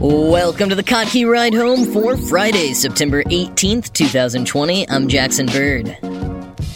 Welcome 0.00 0.70
to 0.70 0.74
the 0.74 0.82
Kottke 0.82 1.30
Ride 1.30 1.54
Home 1.54 1.84
for 1.84 2.16
Friday, 2.16 2.74
September 2.74 3.22
18th, 3.24 3.92
2020. 3.92 4.88
I'm 4.90 5.08
Jackson 5.08 5.46
Bird. 5.46 5.86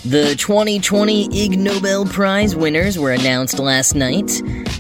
The 0.05 0.37
2020 0.39 1.45
Ig 1.45 1.59
Nobel 1.59 2.07
Prize 2.07 2.55
winners 2.55 2.99
were 2.99 3.11
announced 3.11 3.59
last 3.59 3.95
night. 3.95 4.31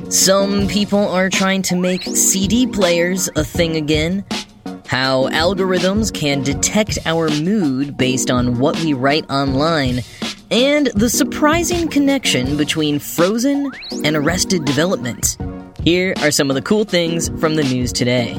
Some 0.09 0.69
people 0.69 1.09
are 1.09 1.29
trying 1.29 1.62
to 1.62 1.77
make 1.77 2.02
CD 2.05 2.66
players 2.66 3.29
a 3.34 3.43
thing 3.43 3.77
again. 3.77 4.24
How 4.87 5.29
algorithms 5.30 6.15
can 6.15 6.43
detect 6.43 6.98
our 7.07 7.29
mood 7.29 7.96
based 7.96 8.30
on 8.30 8.59
what 8.59 8.79
we 8.80 8.93
write 8.95 9.29
online. 9.29 10.01
And 10.51 10.87
the 10.95 11.10
surprising 11.10 11.88
connection 11.88 12.57
between 12.57 13.01
Frozen 13.01 13.70
and 14.05 14.16
Arrested 14.16 14.65
Development. 14.65 15.37
Here 15.84 16.12
are 16.20 16.30
some 16.30 16.50
of 16.50 16.55
the 16.55 16.62
cool 16.62 16.84
things 16.84 17.28
from 17.41 17.55
the 17.55 17.62
news 17.62 17.92
today. 17.92 18.34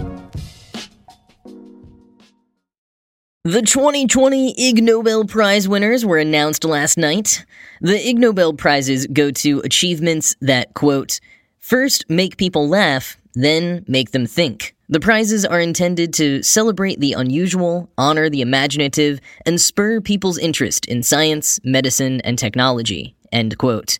The 3.45 3.61
2020 3.61 4.69
Ig 4.69 4.83
Nobel 4.83 5.25
Prize 5.25 5.67
winners 5.67 6.05
were 6.05 6.17
announced 6.17 6.65
last 6.65 6.97
night. 6.97 7.45
The 7.81 8.07
Ig 8.07 8.19
Nobel 8.19 8.53
Prizes 8.53 9.07
go 9.07 9.31
to 9.31 9.61
achievements 9.61 10.35
that, 10.41 10.73
quote, 10.73 11.21
first 11.59 12.05
make 12.09 12.35
people 12.37 12.67
laugh, 12.67 13.17
then 13.33 13.85
make 13.87 14.11
them 14.11 14.25
think. 14.25 14.75
The 14.89 14.99
prizes 14.99 15.45
are 15.45 15.61
intended 15.61 16.13
to 16.15 16.43
celebrate 16.43 16.99
the 16.99 17.13
unusual, 17.13 17.89
honor 17.97 18.29
the 18.29 18.41
imaginative, 18.41 19.21
and 19.45 19.61
spur 19.61 20.01
people's 20.01 20.37
interest 20.37 20.85
in 20.87 21.03
science, 21.03 21.59
medicine, 21.63 22.19
and 22.21 22.37
technology. 22.37 23.15
End 23.31 23.57
quote. 23.57 23.97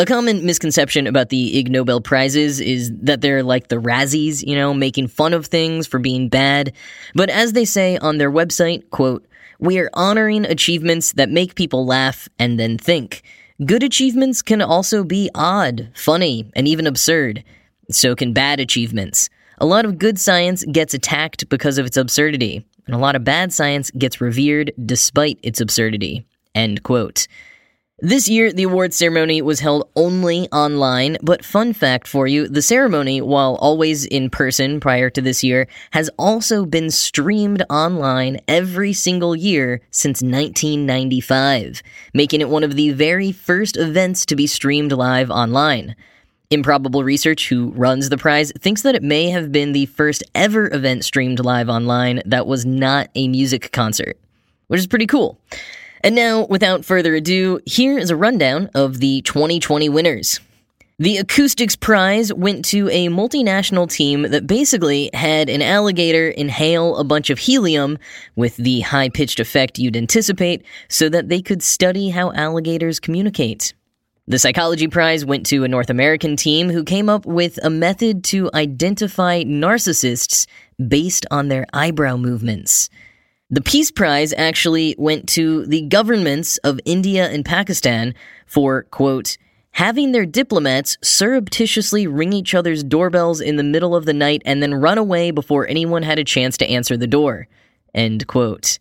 A 0.00 0.06
common 0.06 0.46
misconception 0.46 1.08
about 1.08 1.30
the 1.30 1.58
Ig 1.58 1.72
Nobel 1.72 2.00
Prizes 2.00 2.60
is 2.60 2.92
that 3.02 3.20
they're 3.20 3.42
like 3.42 3.66
the 3.66 3.80
Razzies, 3.80 4.46
you 4.46 4.54
know, 4.54 4.72
making 4.72 5.08
fun 5.08 5.34
of 5.34 5.46
things 5.46 5.88
for 5.88 5.98
being 5.98 6.28
bad. 6.28 6.72
But 7.16 7.30
as 7.30 7.52
they 7.52 7.64
say 7.64 7.98
on 7.98 8.18
their 8.18 8.30
website, 8.30 8.88
quote, 8.90 9.26
we 9.58 9.80
are 9.80 9.90
honoring 9.94 10.44
achievements 10.44 11.14
that 11.14 11.30
make 11.30 11.56
people 11.56 11.84
laugh 11.84 12.28
and 12.38 12.60
then 12.60 12.78
think. 12.78 13.24
Good 13.66 13.82
achievements 13.82 14.40
can 14.40 14.62
also 14.62 15.02
be 15.02 15.30
odd, 15.34 15.90
funny, 15.96 16.48
and 16.54 16.68
even 16.68 16.86
absurd. 16.86 17.42
So 17.90 18.14
can 18.14 18.32
bad 18.32 18.60
achievements. 18.60 19.28
A 19.58 19.66
lot 19.66 19.84
of 19.84 19.98
good 19.98 20.20
science 20.20 20.62
gets 20.70 20.94
attacked 20.94 21.48
because 21.48 21.76
of 21.76 21.86
its 21.86 21.96
absurdity, 21.96 22.64
and 22.86 22.94
a 22.94 22.98
lot 22.98 23.16
of 23.16 23.24
bad 23.24 23.52
science 23.52 23.90
gets 23.98 24.20
revered 24.20 24.70
despite 24.86 25.40
its 25.42 25.60
absurdity. 25.60 26.24
End 26.54 26.84
quote. 26.84 27.26
This 28.00 28.28
year, 28.28 28.52
the 28.52 28.62
awards 28.62 28.94
ceremony 28.96 29.42
was 29.42 29.58
held 29.58 29.90
only 29.96 30.48
online, 30.52 31.16
but 31.20 31.44
fun 31.44 31.72
fact 31.72 32.06
for 32.06 32.28
you 32.28 32.46
the 32.46 32.62
ceremony, 32.62 33.20
while 33.20 33.56
always 33.56 34.04
in 34.04 34.30
person 34.30 34.78
prior 34.78 35.10
to 35.10 35.20
this 35.20 35.42
year, 35.42 35.66
has 35.90 36.08
also 36.16 36.64
been 36.64 36.92
streamed 36.92 37.64
online 37.68 38.38
every 38.46 38.92
single 38.92 39.34
year 39.34 39.80
since 39.90 40.22
1995, 40.22 41.82
making 42.14 42.40
it 42.40 42.48
one 42.48 42.62
of 42.62 42.76
the 42.76 42.92
very 42.92 43.32
first 43.32 43.76
events 43.76 44.24
to 44.26 44.36
be 44.36 44.46
streamed 44.46 44.92
live 44.92 45.28
online. 45.28 45.96
Improbable 46.50 47.02
Research, 47.02 47.48
who 47.48 47.70
runs 47.70 48.10
the 48.10 48.16
prize, 48.16 48.52
thinks 48.60 48.82
that 48.82 48.94
it 48.94 49.02
may 49.02 49.28
have 49.30 49.50
been 49.50 49.72
the 49.72 49.86
first 49.86 50.22
ever 50.36 50.72
event 50.72 51.04
streamed 51.04 51.40
live 51.40 51.68
online 51.68 52.22
that 52.26 52.46
was 52.46 52.64
not 52.64 53.10
a 53.16 53.26
music 53.26 53.72
concert, 53.72 54.16
which 54.68 54.78
is 54.78 54.86
pretty 54.86 55.06
cool. 55.06 55.36
And 56.02 56.14
now, 56.14 56.46
without 56.46 56.84
further 56.84 57.14
ado, 57.14 57.60
here 57.66 57.98
is 57.98 58.10
a 58.10 58.16
rundown 58.16 58.70
of 58.74 59.00
the 59.00 59.22
2020 59.22 59.88
winners. 59.88 60.40
The 61.00 61.18
Acoustics 61.18 61.76
Prize 61.76 62.32
went 62.32 62.64
to 62.66 62.88
a 62.90 63.08
multinational 63.08 63.88
team 63.88 64.22
that 64.22 64.48
basically 64.48 65.10
had 65.14 65.48
an 65.48 65.62
alligator 65.62 66.28
inhale 66.28 66.96
a 66.96 67.04
bunch 67.04 67.30
of 67.30 67.38
helium 67.38 67.98
with 68.34 68.56
the 68.56 68.80
high 68.80 69.08
pitched 69.08 69.38
effect 69.38 69.78
you'd 69.78 69.96
anticipate 69.96 70.64
so 70.88 71.08
that 71.08 71.28
they 71.28 71.40
could 71.40 71.62
study 71.62 72.08
how 72.08 72.32
alligators 72.32 72.98
communicate. 72.98 73.74
The 74.26 74.40
Psychology 74.40 74.88
Prize 74.88 75.24
went 75.24 75.46
to 75.46 75.62
a 75.62 75.68
North 75.68 75.88
American 75.88 76.34
team 76.34 76.68
who 76.68 76.82
came 76.82 77.08
up 77.08 77.24
with 77.24 77.60
a 77.62 77.70
method 77.70 78.24
to 78.24 78.50
identify 78.52 79.44
narcissists 79.44 80.46
based 80.84 81.26
on 81.30 81.46
their 81.46 81.64
eyebrow 81.72 82.16
movements. 82.16 82.90
The 83.50 83.62
Peace 83.62 83.90
Prize 83.90 84.34
actually 84.36 84.94
went 84.98 85.26
to 85.30 85.64
the 85.64 85.80
governments 85.80 86.58
of 86.58 86.78
India 86.84 87.30
and 87.30 87.46
Pakistan 87.46 88.14
for, 88.44 88.82
quote, 88.90 89.38
having 89.70 90.12
their 90.12 90.26
diplomats 90.26 90.98
surreptitiously 91.02 92.06
ring 92.06 92.34
each 92.34 92.54
other's 92.54 92.84
doorbells 92.84 93.40
in 93.40 93.56
the 93.56 93.62
middle 93.62 93.96
of 93.96 94.04
the 94.04 94.12
night 94.12 94.42
and 94.44 94.62
then 94.62 94.74
run 94.74 94.98
away 94.98 95.30
before 95.30 95.66
anyone 95.66 96.02
had 96.02 96.18
a 96.18 96.24
chance 96.24 96.58
to 96.58 96.68
answer 96.68 96.94
the 96.94 97.06
door. 97.06 97.48
End 97.94 98.26
quote. 98.26 98.78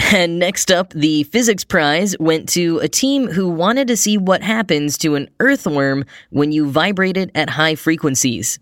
And 0.00 0.40
next 0.40 0.72
up, 0.72 0.90
the 0.94 1.22
Physics 1.22 1.62
Prize 1.62 2.16
went 2.18 2.48
to 2.50 2.80
a 2.80 2.88
team 2.88 3.28
who 3.28 3.48
wanted 3.48 3.86
to 3.86 3.96
see 3.96 4.18
what 4.18 4.42
happens 4.42 4.98
to 4.98 5.14
an 5.14 5.30
earthworm 5.38 6.04
when 6.30 6.50
you 6.50 6.68
vibrate 6.68 7.16
it 7.16 7.30
at 7.36 7.50
high 7.50 7.76
frequencies. 7.76 8.58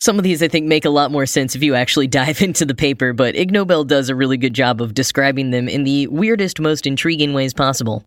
Some 0.00 0.16
of 0.16 0.22
these 0.22 0.42
I 0.42 0.48
think 0.48 0.66
make 0.66 0.86
a 0.86 0.90
lot 0.90 1.10
more 1.10 1.26
sense 1.26 1.54
if 1.54 1.62
you 1.62 1.74
actually 1.74 2.06
dive 2.20 2.40
into 2.42 2.64
the 2.64 2.74
paper, 2.74 3.12
but 3.12 3.36
Ig 3.36 3.52
Nobel 3.52 3.84
does 3.84 4.08
a 4.08 4.14
really 4.14 4.38
good 4.38 4.54
job 4.54 4.80
of 4.80 4.94
describing 4.94 5.50
them 5.50 5.68
in 5.68 5.84
the 5.84 6.06
weirdest, 6.08 6.58
most 6.58 6.86
intriguing 6.86 7.34
ways 7.34 7.52
possible. 7.52 8.04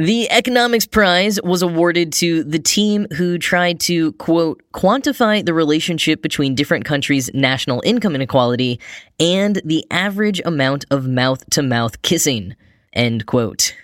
The 0.00 0.30
Economics 0.30 0.86
Prize 0.86 1.40
was 1.42 1.60
awarded 1.60 2.12
to 2.14 2.44
the 2.44 2.60
team 2.60 3.08
who 3.16 3.36
tried 3.36 3.80
to, 3.80 4.12
quote, 4.12 4.62
quantify 4.72 5.44
the 5.44 5.54
relationship 5.54 6.22
between 6.22 6.54
different 6.54 6.84
countries' 6.84 7.30
national 7.34 7.82
income 7.84 8.14
inequality 8.14 8.78
and 9.18 9.60
the 9.64 9.84
average 9.90 10.40
amount 10.44 10.84
of 10.92 11.08
mouth 11.08 11.42
to 11.50 11.62
mouth 11.62 12.00
kissing, 12.02 12.54
end 12.92 13.26
quote. 13.26 13.74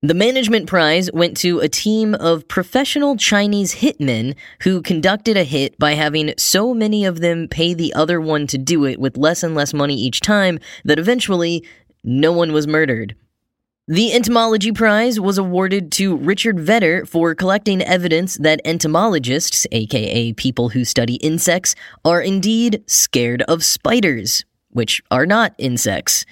The 0.00 0.14
management 0.14 0.68
prize 0.68 1.10
went 1.12 1.36
to 1.38 1.58
a 1.58 1.68
team 1.68 2.14
of 2.14 2.46
professional 2.46 3.16
Chinese 3.16 3.74
hitmen 3.74 4.36
who 4.62 4.80
conducted 4.80 5.36
a 5.36 5.42
hit 5.42 5.76
by 5.76 5.94
having 5.94 6.34
so 6.38 6.72
many 6.72 7.04
of 7.04 7.18
them 7.20 7.48
pay 7.48 7.74
the 7.74 7.92
other 7.94 8.20
one 8.20 8.46
to 8.46 8.58
do 8.58 8.84
it 8.84 9.00
with 9.00 9.16
less 9.16 9.42
and 9.42 9.56
less 9.56 9.74
money 9.74 9.96
each 9.96 10.20
time 10.20 10.60
that 10.84 11.00
eventually 11.00 11.66
no 12.04 12.30
one 12.30 12.52
was 12.52 12.68
murdered. 12.68 13.16
The 13.88 14.12
entomology 14.12 14.70
prize 14.70 15.18
was 15.18 15.36
awarded 15.36 15.90
to 15.92 16.16
Richard 16.16 16.58
Vetter 16.58 17.04
for 17.04 17.34
collecting 17.34 17.82
evidence 17.82 18.36
that 18.36 18.60
entomologists, 18.64 19.66
aka 19.72 20.32
people 20.34 20.68
who 20.68 20.84
study 20.84 21.14
insects, 21.14 21.74
are 22.04 22.22
indeed 22.22 22.84
scared 22.86 23.42
of 23.48 23.64
spiders, 23.64 24.44
which 24.70 25.02
are 25.10 25.26
not 25.26 25.56
insects. 25.58 26.24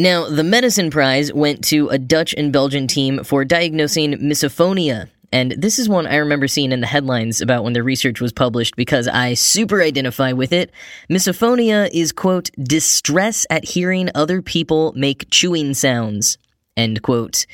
Now, 0.00 0.28
the 0.28 0.44
medicine 0.44 0.92
prize 0.92 1.32
went 1.32 1.64
to 1.64 1.88
a 1.88 1.98
Dutch 1.98 2.32
and 2.32 2.52
Belgian 2.52 2.86
team 2.86 3.24
for 3.24 3.44
diagnosing 3.44 4.12
misophonia. 4.12 5.08
And 5.32 5.56
this 5.58 5.80
is 5.80 5.88
one 5.88 6.06
I 6.06 6.16
remember 6.16 6.46
seeing 6.46 6.70
in 6.70 6.80
the 6.80 6.86
headlines 6.86 7.40
about 7.40 7.64
when 7.64 7.72
the 7.72 7.82
research 7.82 8.20
was 8.20 8.32
published 8.32 8.76
because 8.76 9.08
I 9.08 9.34
super 9.34 9.82
identify 9.82 10.30
with 10.30 10.52
it. 10.52 10.70
Misophonia 11.10 11.90
is, 11.92 12.12
quote, 12.12 12.50
distress 12.62 13.44
at 13.50 13.64
hearing 13.64 14.08
other 14.14 14.40
people 14.40 14.92
make 14.94 15.28
chewing 15.30 15.74
sounds, 15.74 16.38
end 16.76 17.02
quote. 17.02 17.44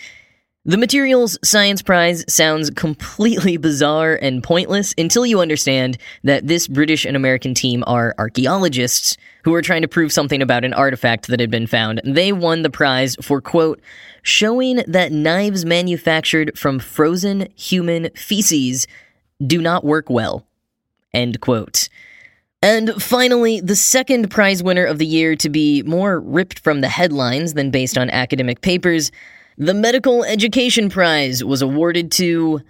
The 0.66 0.78
Materials 0.78 1.38
Science 1.44 1.82
Prize 1.82 2.25
sounds 2.26 2.70
completely 2.70 3.56
bizarre 3.58 4.19
and 4.22 4.43
pointless 4.43 4.94
until 4.96 5.26
you 5.26 5.40
understand 5.40 5.99
that 6.22 6.46
this 6.46 6.69
British 6.69 7.05
and 7.05 7.14
American 7.14 7.52
team 7.52 7.84
are 7.87 8.14
archaeologists 8.16 9.19
who 9.43 9.50
were 9.50 9.61
trying 9.61 9.82
to 9.82 9.88
prove 9.88 10.11
something 10.11 10.40
about 10.40 10.64
an 10.64 10.72
artifact 10.72 11.26
that 11.26 11.38
had 11.38 11.50
been 11.50 11.66
found. 11.66 12.00
They 12.02 12.32
won 12.32 12.62
the 12.62 12.70
prize 12.70 13.14
for, 13.20 13.43
quote, 13.43 13.78
showing 14.22 14.82
that 14.87 15.12
knives 15.12 15.66
manufactured 15.66 16.58
from 16.58 16.78
frozen 16.78 17.46
human 17.55 18.08
feces 18.14 18.87
do 19.46 19.60
not 19.60 19.84
work 19.84 20.08
well, 20.08 20.46
end 21.12 21.43
quote. 21.43 21.90
And 22.62 22.90
finally, 23.02 23.60
the 23.60 23.76
second 23.76 24.31
prize 24.31 24.62
winner 24.62 24.87
of 24.87 24.96
the 24.96 25.05
year 25.05 25.37
to 25.37 25.50
be 25.50 25.82
more 25.82 26.19
ripped 26.20 26.60
from 26.60 26.81
the 26.81 26.88
headlines 26.88 27.52
than 27.52 27.70
based 27.70 27.99
on 27.99 28.08
academic 28.08 28.62
papers 28.62 29.12
the 29.56 29.75
Medical 29.75 30.25
Education 30.25 30.91
Prize 30.91 31.45
was 31.45 31.62
awarded 31.62 32.11
to 32.12 32.61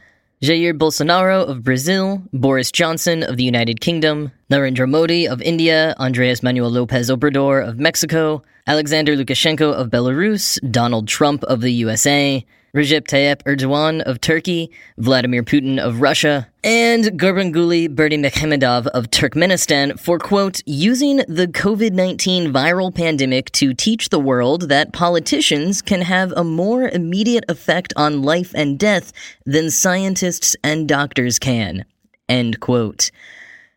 Jair 0.43 0.77
Bolsonaro 0.77 1.49
of 1.49 1.63
Brazil, 1.63 2.23
Boris 2.35 2.71
Johnson 2.71 3.23
of 3.23 3.39
the 3.39 3.45
United 3.45 3.81
Kingdom, 3.81 4.31
Narendra 4.51 4.89
Modi 4.89 5.27
of 5.27 5.41
India, 5.41 5.95
Andres 5.99 6.43
Manuel 6.43 6.71
Lopez 6.71 7.09
Obrador 7.09 7.67
of 7.67 7.79
Mexico, 7.79 8.43
Alexander 8.67 9.15
Lukashenko 9.15 9.75
of 9.75 9.91
Belarus, 9.91 10.59
Donald 10.71 11.07
Trump 11.07 11.45
of 11.45 11.61
the 11.61 11.71
USA, 11.71 12.43
Recep 12.75 13.03
Tayyip 13.03 13.43
Erdogan 13.43 14.01
of 14.01 14.23
Turkey, 14.23 14.71
Vladimir 14.97 15.43
Putin 15.43 15.79
of 15.79 16.01
Russia, 16.01 16.49
and 16.65 17.05
Gurbanguly 17.21 17.95
Berdimuhamedov 17.95 18.87
of 18.87 19.11
Turkmenistan 19.11 20.01
for, 20.01 20.19
quote, 20.19 20.63
using 20.65 21.19
the 21.29 21.47
COVID 21.47 21.93
19 21.93 22.55
viral 22.55 22.93
pandemic 22.93 23.53
to 23.53 23.75
teach 23.75 24.09
the 24.09 24.19
world 24.19 24.71
that 24.71 24.95
politicians 24.95 25.83
can 25.83 26.01
have 26.01 26.33
a 26.33 26.43
more 26.43 26.89
immediate 26.89 27.45
effect 27.51 27.93
on 27.97 28.23
life 28.23 28.53
and 28.55 28.79
death 28.79 29.13
than 29.45 29.71
scientists 29.71 30.57
and 30.65 30.89
doctors 30.89 31.39
can, 31.39 31.85
end 32.31 32.61
quote. 32.61 33.11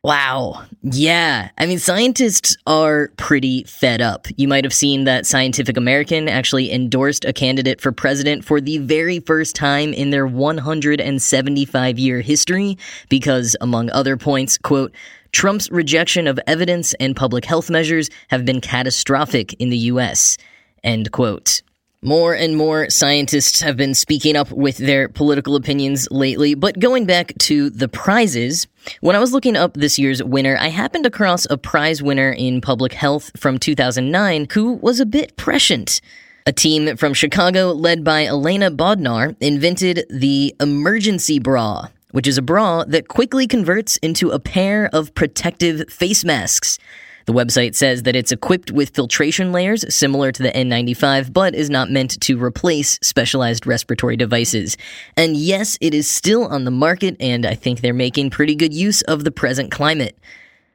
Wow. 0.04 0.64
Yeah. 0.84 1.50
I 1.58 1.66
mean, 1.66 1.80
scientists 1.80 2.56
are 2.66 3.10
pretty 3.18 3.64
fed 3.64 4.00
up. 4.00 4.28
You 4.38 4.48
might 4.48 4.64
have 4.64 4.74
seen 4.74 5.04
that 5.04 5.26
Scientific 5.26 5.76
American 5.76 6.30
actually 6.30 6.72
endorsed 6.72 7.26
a 7.26 7.34
candidate 7.34 7.82
for 7.82 7.92
president 7.92 8.46
for 8.46 8.62
the 8.62 8.78
very 8.78 9.20
first 9.20 9.56
time 9.56 9.94
in 9.94 10.12
their 10.12 10.28
175 10.28 12.00
year 12.00 12.22
history 12.22 12.78
because, 13.10 13.56
among 13.60 13.90
other 13.90 14.16
points, 14.18 14.58
quote, 14.58 14.94
Trump's 15.32 15.70
rejection 15.72 16.28
of 16.28 16.40
evidence 16.48 16.94
and 16.96 17.16
public 17.16 17.44
health 17.44 17.70
measures 17.70 18.10
have 18.30 18.46
been 18.46 18.62
catastrophic 18.62 19.54
in 19.56 19.70
the 19.70 19.78
U.S. 19.78 20.38
End 20.84 21.12
quote. 21.12 21.62
More 22.08 22.34
and 22.34 22.56
more 22.56 22.90
scientists 22.90 23.60
have 23.60 23.76
been 23.76 23.94
speaking 23.94 24.38
up 24.38 24.50
with 24.50 24.78
their 24.78 25.10
political 25.10 25.58
opinions 25.58 26.10
lately, 26.10 26.56
but 26.56 26.80
going 26.80 27.06
back 27.06 27.34
to 27.40 27.70
the 27.70 27.90
prizes, 27.90 28.66
when 29.02 29.18
I 29.18 29.20
was 29.20 29.34
looking 29.34 29.58
up 29.58 29.74
this 29.74 30.00
year's 30.00 30.24
winner, 30.24 30.56
I 30.58 30.70
happened 30.70 31.06
across 31.06 31.46
a 31.50 31.58
prize 31.58 32.02
winner 32.02 32.32
in 32.32 32.62
public 32.62 32.94
health 32.94 33.32
from 33.36 33.60
2009 33.60 34.48
who 34.54 34.76
was 34.76 35.02
a 35.02 35.06
bit 35.06 35.36
prescient. 35.36 36.00
A 36.46 36.54
team 36.54 36.96
from 36.96 37.14
Chicago 37.14 37.74
led 37.74 38.06
by 38.06 38.26
Elena 38.26 38.72
Bodnar 38.72 39.36
invented 39.42 40.06
the 40.10 40.56
emergency 40.62 41.40
bra, 41.40 41.90
which 42.12 42.26
is 42.26 42.38
a 42.38 42.42
bra 42.42 42.86
that 42.86 43.10
quickly 43.10 43.48
converts 43.48 43.98
into 43.98 44.30
a 44.30 44.40
pair 44.40 44.90
of 44.94 45.14
protective 45.14 45.90
face 45.90 46.24
masks. 46.24 46.80
The 47.28 47.34
website 47.34 47.76
says 47.76 48.04
that 48.04 48.16
it's 48.16 48.32
equipped 48.32 48.72
with 48.72 48.96
filtration 48.96 49.52
layers 49.52 49.94
similar 49.94 50.32
to 50.32 50.44
the 50.44 50.50
N95, 50.50 51.34
but 51.34 51.56
is 51.56 51.70
not 51.70 51.92
meant 51.92 52.22
to 52.22 52.42
replace 52.42 52.98
specialized 53.02 53.68
respiratory 53.68 54.16
devices. 54.16 54.78
And 55.18 55.36
yes, 55.36 55.78
it 55.82 55.94
is 55.94 56.10
still 56.10 56.46
on 56.46 56.64
the 56.64 56.72
market, 56.72 57.18
and 57.20 57.46
I 57.46 57.54
think 57.54 57.82
they're 57.82 57.94
making 57.94 58.30
pretty 58.30 58.56
good 58.56 58.74
use 58.74 59.02
of 59.02 59.26
the 59.26 59.32
present 59.32 59.72
climate. 59.72 60.18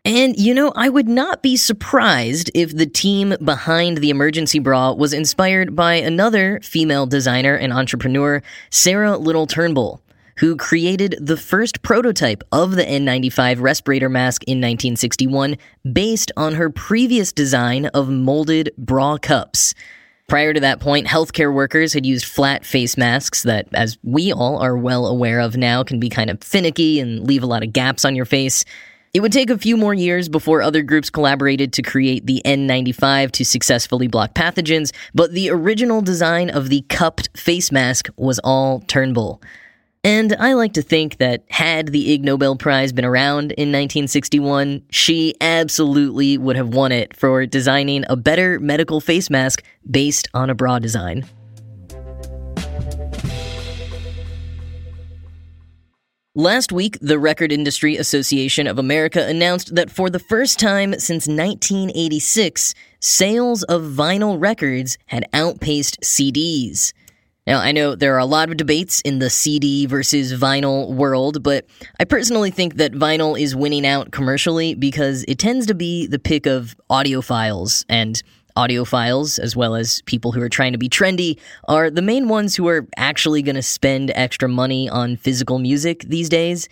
And 0.05 0.37
you 0.37 0.53
know, 0.53 0.75
I 0.77 0.91
would 0.91 1.09
not 1.09 1.43
be 1.43 1.57
surprised 1.57 2.51
if 2.55 2.77
the 2.77 2.85
team 2.85 3.35
behind 3.43 3.99
the 3.99 4.11
emergency 4.11 4.59
bra 4.59 4.93
was 4.93 5.15
inspired 5.15 5.75
by 5.75 5.95
another 5.95 6.61
female 6.61 7.07
designer 7.07 7.55
and 7.55 7.73
entrepreneur, 7.73 8.43
Sara 8.69 9.17
Little 9.17 9.47
Turnbull 9.47 10.03
who 10.37 10.57
created 10.57 11.17
the 11.21 11.37
first 11.37 11.83
prototype 11.83 12.43
of 12.53 12.73
the 12.73 12.85
N95 12.85 13.61
respirator 13.61 14.09
mask 14.09 14.43
in 14.45 14.59
1961 14.59 15.57
based 15.93 16.33
on 16.37 16.55
her 16.55 16.71
previous 16.71 17.33
design 17.33 17.87
of 17.87 18.09
molded 18.09 18.73
bra 18.77 19.19
cups. 19.19 19.75
Prior 20.29 20.55
to 20.55 20.61
that 20.61 20.81
point, 20.81 21.07
healthcare 21.07 21.53
workers 21.53 21.93
had 21.93 22.07
used 22.07 22.25
flat 22.25 22.65
face 22.65 22.97
masks 22.97 23.43
that, 23.43 23.69
as 23.75 23.99
we 24.03 24.33
all 24.33 24.59
are 24.59 24.77
well 24.77 25.07
aware 25.07 25.41
of 25.41 25.57
now, 25.57 25.85
can 25.85 26.01
be 26.01 26.09
kind 26.09 26.31
of 26.31 26.43
finicky 26.43 27.01
and 27.01 27.27
leave 27.27 27.43
a 27.43 27.47
lot 27.47 27.63
of 27.63 27.73
gaps 27.73 28.05
on 28.05 28.17
your 28.17 28.25
face. 28.25 28.65
It 29.13 29.21
would 29.21 29.33
take 29.33 29.51
a 29.51 29.59
few 29.59 29.77
more 29.77 29.93
years 29.93 30.31
before 30.31 30.63
other 30.63 30.83
groups 30.83 31.11
collaborated 31.11 31.75
to 31.75 31.83
create 31.83 32.25
the 32.25 32.41
N95 32.47 33.33
to 33.33 33.45
successfully 33.45 34.09
block 34.09 34.33
pathogens, 34.33 34.91
but 35.15 35.33
the 35.33 35.51
original 35.51 36.01
design 36.01 36.49
of 36.49 36.71
the 36.71 36.81
cupped 36.89 37.29
face 37.37 37.71
mask 37.71 38.09
was 38.17 38.39
all 38.39 38.81
Turnbull. 38.81 39.43
And 40.05 40.35
I 40.41 40.55
like 40.55 40.73
to 40.73 40.83
think 40.83 41.19
that 41.19 41.45
had 41.49 41.89
the 41.89 42.13
Ig 42.13 42.25
Nobel 42.25 42.57
Prize 42.57 42.93
been 42.93 43.05
around 43.05 43.53
in 43.53 43.69
1961, 43.69 44.83
she 44.91 45.37
absolutely 45.41 46.37
would 46.37 46.57
have 46.57 46.71
won 46.75 46.91
it 46.91 47.17
for 47.17 47.47
designing 47.47 48.05
a 48.09 48.17
better 48.17 48.59
medical 48.59 49.01
face 49.01 49.31
mask 49.31 49.63
based 49.89 50.27
on 50.35 50.51
a 50.51 50.57
bra 50.57 50.81
design. 50.81 51.25
Last 56.35 56.73
week, 56.73 56.99
the 57.01 57.19
Record 57.19 57.53
Industry 57.53 57.97
Association 57.97 58.67
of 58.67 58.81
America 58.81 59.25
announced 59.29 59.75
that 59.77 59.91
for 59.91 60.11
the 60.11 60.19
first 60.19 60.59
time 60.59 60.99
since 60.99 61.29
1986, 61.29 62.75
sales 62.99 63.63
of 63.65 63.83
vinyl 63.83 64.41
records 64.41 64.99
had 65.07 65.29
outpaced 65.33 66.01
CDs. 66.01 66.93
Now, 67.45 67.59
I 67.59 67.73
know 67.73 67.97
there 67.97 68.15
are 68.15 68.21
a 68.21 68.25
lot 68.25 68.51
of 68.51 68.57
debates 68.57 69.01
in 69.01 69.19
the 69.19 69.29
CD 69.29 69.87
versus 69.87 70.33
vinyl 70.33 70.95
world, 70.95 71.43
but 71.43 71.67
I 71.99 72.05
personally 72.05 72.53
think 72.53 72.77
that 72.77 72.93
vinyl 72.93 73.39
is 73.39 73.57
winning 73.57 73.85
out 73.85 74.13
commercially 74.13 74.75
because 74.75 75.25
it 75.27 75.41
tends 75.41 75.67
to 75.67 75.75
be 75.75 76.07
the 76.07 76.21
pick 76.21 76.47
of 76.47 76.77
audiophiles, 76.89 77.85
and 77.89 78.23
audiophiles, 78.57 79.41
as 79.41 79.57
well 79.57 79.75
as 79.75 80.03
people 80.03 80.31
who 80.31 80.41
are 80.41 80.49
trying 80.49 80.71
to 80.73 80.79
be 80.79 80.89
trendy, 80.89 81.37
are 81.67 81.91
the 81.91 82.03
main 82.03 82.29
ones 82.29 82.55
who 82.55 82.69
are 82.69 82.87
actually 82.97 83.43
going 83.43 83.57
to 83.57 83.63
spend 83.63 84.13
extra 84.15 84.49
money 84.49 84.89
on 84.89 85.17
physical 85.17 85.59
music 85.59 86.05
these 86.07 86.29
days. 86.29 86.69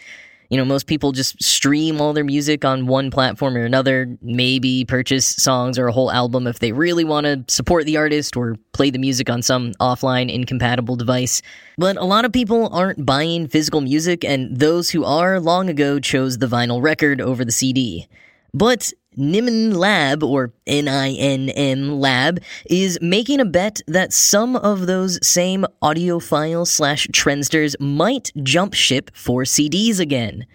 You 0.50 0.56
know, 0.56 0.64
most 0.64 0.88
people 0.88 1.12
just 1.12 1.41
stream 1.41 2.00
all 2.00 2.12
their 2.12 2.25
music 2.25 2.64
on 2.64 2.88
one 2.88 3.12
platform 3.12 3.56
or 3.56 3.64
another, 3.64 4.19
maybe 4.20 4.85
purchase 4.85 5.25
songs 5.25 5.79
or 5.79 5.87
a 5.87 5.93
whole 5.93 6.11
album 6.11 6.49
if 6.49 6.58
they 6.58 6.73
really 6.73 7.05
want 7.05 7.25
to 7.25 7.44
support 7.47 7.87
the 7.87 7.97
artist 7.97 8.37
or 8.37 8.56
play 8.73 8.91
the 8.91 8.99
music 8.99 9.31
on 9.31 9.43
some 9.43 9.73
offline 9.75 10.29
incompatible 10.29 10.97
device. 10.97 11.41
But 11.79 11.97
a 11.97 12.05
lot 12.05 12.25
of 12.25 12.32
people 12.32 12.69
aren't 12.75 13.06
buying 13.06 13.47
physical 13.47 13.81
music, 13.81 14.25
and 14.25 14.56
those 14.58 14.91
who 14.91 15.05
are 15.05 15.38
long 15.38 15.70
ago 15.70 16.00
chose 16.00 16.38
the 16.38 16.49
vinyl 16.49 16.82
record 16.82 17.20
over 17.20 17.44
the 17.44 17.52
CD. 17.52 18.08
But 18.52 18.93
Ninm 19.19 19.75
Lab, 19.75 20.23
or 20.23 20.53
N-I-N-M 20.67 21.99
Lab, 21.99 22.41
is 22.67 22.99
making 23.03 23.41
a 23.41 23.45
bet 23.45 23.81
that 23.89 24.12
some 24.12 24.55
of 24.55 24.87
those 24.87 25.19
same 25.27 25.67
audiophile 25.83 26.67
slash 26.67 27.09
trendsters 27.09 27.75
might 27.81 28.31
jump 28.43 28.73
ship 28.73 29.11
for 29.12 29.43
CDs 29.43 29.99
again. 29.99 30.47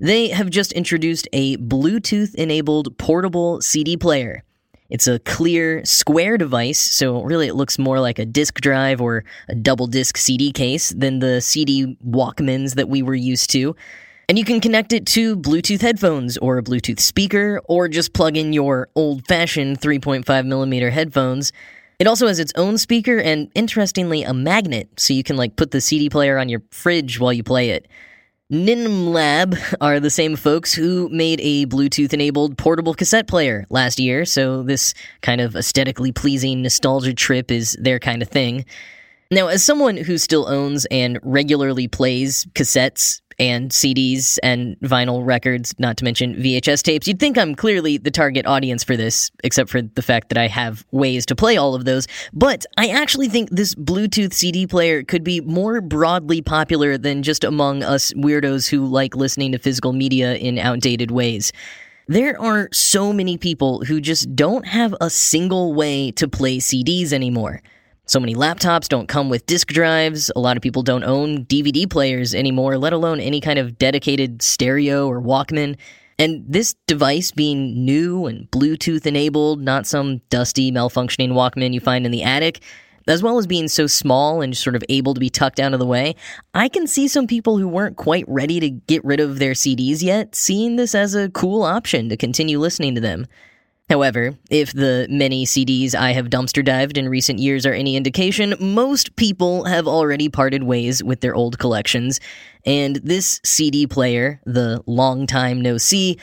They 0.00 0.28
have 0.28 0.50
just 0.50 0.72
introduced 0.72 1.28
a 1.32 1.56
Bluetooth-enabled 1.58 2.98
portable 2.98 3.60
CD 3.60 3.96
player. 3.96 4.42
It's 4.88 5.06
a 5.06 5.20
clear, 5.20 5.84
square 5.84 6.36
device, 6.36 6.80
so 6.80 7.22
really 7.22 7.46
it 7.46 7.54
looks 7.54 7.78
more 7.78 8.00
like 8.00 8.18
a 8.18 8.26
disk 8.26 8.60
drive 8.60 9.00
or 9.00 9.24
a 9.48 9.54
double 9.54 9.86
disc 9.86 10.16
CD 10.16 10.50
case 10.50 10.88
than 10.90 11.20
the 11.20 11.40
CD 11.40 11.96
Walkmans 12.04 12.74
that 12.74 12.88
we 12.88 13.02
were 13.02 13.14
used 13.14 13.50
to. 13.50 13.76
And 14.30 14.38
you 14.38 14.44
can 14.44 14.60
connect 14.60 14.92
it 14.92 15.06
to 15.06 15.36
Bluetooth 15.36 15.80
headphones 15.80 16.38
or 16.38 16.56
a 16.56 16.62
Bluetooth 16.62 17.00
speaker, 17.00 17.60
or 17.64 17.88
just 17.88 18.12
plug 18.12 18.36
in 18.36 18.52
your 18.52 18.88
old 18.94 19.26
fashioned 19.26 19.80
3.5 19.80 20.46
millimeter 20.46 20.88
headphones. 20.88 21.52
It 21.98 22.06
also 22.06 22.28
has 22.28 22.38
its 22.38 22.52
own 22.54 22.78
speaker 22.78 23.18
and, 23.18 23.50
interestingly, 23.56 24.22
a 24.22 24.32
magnet, 24.32 24.88
so 24.98 25.14
you 25.14 25.24
can 25.24 25.36
like 25.36 25.56
put 25.56 25.72
the 25.72 25.80
CD 25.80 26.08
player 26.08 26.38
on 26.38 26.48
your 26.48 26.62
fridge 26.70 27.18
while 27.18 27.32
you 27.32 27.42
play 27.42 27.70
it. 27.70 27.88
Ninm 28.52 29.12
Lab 29.12 29.56
are 29.80 29.98
the 29.98 30.10
same 30.10 30.36
folks 30.36 30.72
who 30.72 31.08
made 31.08 31.40
a 31.42 31.66
Bluetooth 31.66 32.12
enabled 32.12 32.56
portable 32.56 32.94
cassette 32.94 33.26
player 33.26 33.66
last 33.68 33.98
year, 33.98 34.24
so 34.24 34.62
this 34.62 34.94
kind 35.22 35.40
of 35.40 35.56
aesthetically 35.56 36.12
pleasing 36.12 36.62
nostalgia 36.62 37.14
trip 37.14 37.50
is 37.50 37.76
their 37.80 37.98
kind 37.98 38.22
of 38.22 38.28
thing. 38.28 38.64
Now, 39.32 39.48
as 39.48 39.64
someone 39.64 39.96
who 39.96 40.18
still 40.18 40.48
owns 40.48 40.86
and 40.86 41.18
regularly 41.24 41.88
plays 41.88 42.46
cassettes, 42.54 43.20
and 43.40 43.70
CDs 43.70 44.38
and 44.42 44.78
vinyl 44.80 45.24
records, 45.26 45.74
not 45.78 45.96
to 45.96 46.04
mention 46.04 46.36
VHS 46.36 46.82
tapes. 46.82 47.08
You'd 47.08 47.18
think 47.18 47.38
I'm 47.38 47.54
clearly 47.54 47.96
the 47.96 48.10
target 48.10 48.46
audience 48.46 48.84
for 48.84 48.96
this, 48.96 49.30
except 49.42 49.70
for 49.70 49.80
the 49.80 50.02
fact 50.02 50.28
that 50.28 50.36
I 50.36 50.46
have 50.46 50.84
ways 50.92 51.24
to 51.26 51.34
play 51.34 51.56
all 51.56 51.74
of 51.74 51.86
those. 51.86 52.06
But 52.34 52.66
I 52.76 52.88
actually 52.88 53.28
think 53.28 53.48
this 53.50 53.74
Bluetooth 53.74 54.34
CD 54.34 54.66
player 54.66 55.02
could 55.02 55.24
be 55.24 55.40
more 55.40 55.80
broadly 55.80 56.42
popular 56.42 56.98
than 56.98 57.22
just 57.22 57.42
among 57.42 57.82
us 57.82 58.12
weirdos 58.12 58.68
who 58.68 58.84
like 58.84 59.16
listening 59.16 59.52
to 59.52 59.58
physical 59.58 59.94
media 59.94 60.34
in 60.34 60.58
outdated 60.58 61.10
ways. 61.10 61.50
There 62.08 62.38
are 62.38 62.68
so 62.72 63.10
many 63.10 63.38
people 63.38 63.84
who 63.84 64.02
just 64.02 64.36
don't 64.36 64.66
have 64.66 64.94
a 65.00 65.08
single 65.08 65.72
way 65.72 66.10
to 66.12 66.28
play 66.28 66.58
CDs 66.58 67.12
anymore. 67.12 67.62
So 68.10 68.18
many 68.18 68.34
laptops 68.34 68.88
don't 68.88 69.06
come 69.06 69.28
with 69.28 69.46
disk 69.46 69.68
drives. 69.68 70.32
A 70.34 70.40
lot 70.40 70.56
of 70.56 70.64
people 70.64 70.82
don't 70.82 71.04
own 71.04 71.44
DVD 71.44 71.88
players 71.88 72.34
anymore, 72.34 72.76
let 72.76 72.92
alone 72.92 73.20
any 73.20 73.40
kind 73.40 73.56
of 73.56 73.78
dedicated 73.78 74.42
stereo 74.42 75.06
or 75.06 75.22
Walkman. 75.22 75.78
And 76.18 76.44
this 76.44 76.74
device 76.88 77.30
being 77.30 77.84
new 77.84 78.26
and 78.26 78.50
Bluetooth 78.50 79.06
enabled, 79.06 79.60
not 79.60 79.86
some 79.86 80.18
dusty, 80.28 80.72
malfunctioning 80.72 81.28
Walkman 81.28 81.72
you 81.72 81.78
find 81.78 82.04
in 82.04 82.10
the 82.10 82.24
attic, 82.24 82.62
as 83.06 83.22
well 83.22 83.38
as 83.38 83.46
being 83.46 83.68
so 83.68 83.86
small 83.86 84.42
and 84.42 84.56
sort 84.56 84.74
of 84.74 84.82
able 84.88 85.14
to 85.14 85.20
be 85.20 85.30
tucked 85.30 85.60
out 85.60 85.72
of 85.72 85.78
the 85.78 85.86
way, 85.86 86.16
I 86.52 86.68
can 86.68 86.88
see 86.88 87.06
some 87.06 87.28
people 87.28 87.58
who 87.58 87.68
weren't 87.68 87.96
quite 87.96 88.24
ready 88.26 88.58
to 88.58 88.70
get 88.70 89.04
rid 89.04 89.20
of 89.20 89.38
their 89.38 89.52
CDs 89.52 90.02
yet 90.02 90.34
seeing 90.34 90.74
this 90.74 90.96
as 90.96 91.14
a 91.14 91.30
cool 91.30 91.62
option 91.62 92.08
to 92.08 92.16
continue 92.16 92.58
listening 92.58 92.96
to 92.96 93.00
them. 93.00 93.28
However, 93.90 94.38
if 94.50 94.72
the 94.72 95.08
many 95.10 95.44
CDs 95.44 95.96
I 95.96 96.12
have 96.12 96.30
dumpster 96.30 96.64
dived 96.64 96.96
in 96.96 97.08
recent 97.08 97.40
years 97.40 97.66
are 97.66 97.72
any 97.72 97.96
indication, 97.96 98.54
most 98.60 99.16
people 99.16 99.64
have 99.64 99.88
already 99.88 100.28
parted 100.28 100.62
ways 100.62 101.02
with 101.02 101.22
their 101.22 101.34
old 101.34 101.58
collections, 101.58 102.20
and 102.64 102.96
this 103.02 103.40
CD 103.44 103.88
player, 103.88 104.40
the 104.46 104.80
Long 104.86 105.26
Time 105.26 105.60
No 105.60 105.76
See, 105.76 106.18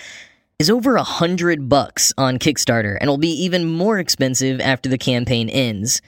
is 0.60 0.70
over 0.70 0.96
a 0.96 1.04
hundred 1.04 1.68
bucks 1.68 2.14
on 2.18 2.40
Kickstarter 2.40 2.98
and 3.02 3.10
will 3.10 3.18
be 3.18 3.44
even 3.44 3.66
more 3.66 4.00
expensive 4.00 4.62
after 4.62 4.88
the 4.88 4.98
campaign 4.98 5.50
ends. 5.50 6.02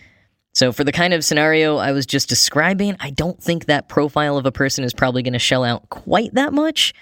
So, 0.53 0.71
for 0.71 0.85
the 0.85 0.93
kind 0.93 1.13
of 1.13 1.25
scenario 1.25 1.75
I 1.75 1.91
was 1.91 2.05
just 2.05 2.29
describing, 2.29 2.95
I 3.01 3.09
don't 3.09 3.43
think 3.43 3.65
that 3.65 3.89
profile 3.89 4.37
of 4.37 4.45
a 4.45 4.51
person 4.51 4.85
is 4.85 4.93
probably 4.93 5.23
going 5.23 5.33
to 5.33 5.39
shell 5.39 5.65
out 5.65 5.89
quite 5.89 6.33
that 6.35 6.53
much. 6.53 6.93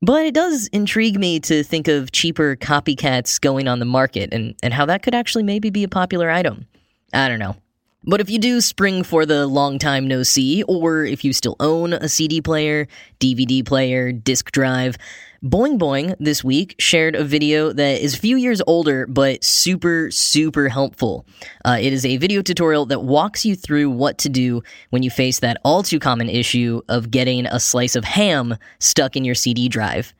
But 0.00 0.26
it 0.26 0.34
does 0.34 0.68
intrigue 0.68 1.18
me 1.18 1.40
to 1.40 1.64
think 1.64 1.88
of 1.88 2.12
cheaper 2.12 2.56
copycats 2.56 3.40
going 3.40 3.66
on 3.66 3.80
the 3.80 3.84
market 3.84 4.32
and, 4.32 4.54
and 4.62 4.72
how 4.72 4.86
that 4.86 5.02
could 5.02 5.14
actually 5.14 5.42
maybe 5.42 5.70
be 5.70 5.82
a 5.82 5.88
popular 5.88 6.30
item. 6.30 6.66
I 7.12 7.28
don't 7.28 7.40
know. 7.40 7.56
But 8.04 8.20
if 8.20 8.30
you 8.30 8.38
do 8.38 8.60
spring 8.60 9.02
for 9.02 9.26
the 9.26 9.46
long 9.46 9.78
time 9.78 10.06
no 10.06 10.22
see, 10.22 10.62
or 10.62 11.04
if 11.04 11.24
you 11.24 11.32
still 11.32 11.56
own 11.58 11.92
a 11.92 12.08
CD 12.08 12.40
player, 12.40 12.86
DVD 13.18 13.66
player, 13.66 14.12
disk 14.12 14.52
drive, 14.52 14.96
Boing 15.44 15.78
Boing 15.78 16.16
this 16.18 16.42
week 16.42 16.74
shared 16.80 17.14
a 17.14 17.22
video 17.22 17.72
that 17.72 18.00
is 18.00 18.14
a 18.14 18.18
few 18.18 18.36
years 18.36 18.60
older 18.66 19.06
but 19.06 19.44
super, 19.44 20.10
super 20.10 20.68
helpful. 20.68 21.24
Uh, 21.64 21.78
it 21.80 21.92
is 21.92 22.04
a 22.04 22.16
video 22.16 22.42
tutorial 22.42 22.86
that 22.86 23.04
walks 23.04 23.46
you 23.46 23.54
through 23.54 23.88
what 23.88 24.18
to 24.18 24.28
do 24.28 24.64
when 24.90 25.04
you 25.04 25.10
face 25.10 25.38
that 25.38 25.60
all 25.64 25.84
too 25.84 26.00
common 26.00 26.28
issue 26.28 26.80
of 26.88 27.12
getting 27.12 27.46
a 27.46 27.60
slice 27.60 27.94
of 27.94 28.04
ham 28.04 28.56
stuck 28.80 29.14
in 29.14 29.24
your 29.24 29.36
CD 29.36 29.68
drive. 29.68 30.12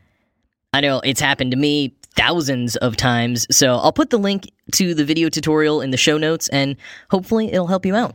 I 0.72 0.80
know 0.82 1.00
it's 1.00 1.20
happened 1.20 1.50
to 1.50 1.56
me 1.56 1.96
thousands 2.14 2.76
of 2.76 2.96
times, 2.96 3.44
so 3.50 3.74
I'll 3.74 3.92
put 3.92 4.10
the 4.10 4.18
link 4.18 4.48
to 4.74 4.94
the 4.94 5.04
video 5.04 5.28
tutorial 5.28 5.80
in 5.80 5.90
the 5.90 5.96
show 5.96 6.16
notes 6.16 6.48
and 6.50 6.76
hopefully 7.10 7.50
it'll 7.50 7.66
help 7.66 7.84
you 7.84 7.96
out. 7.96 8.14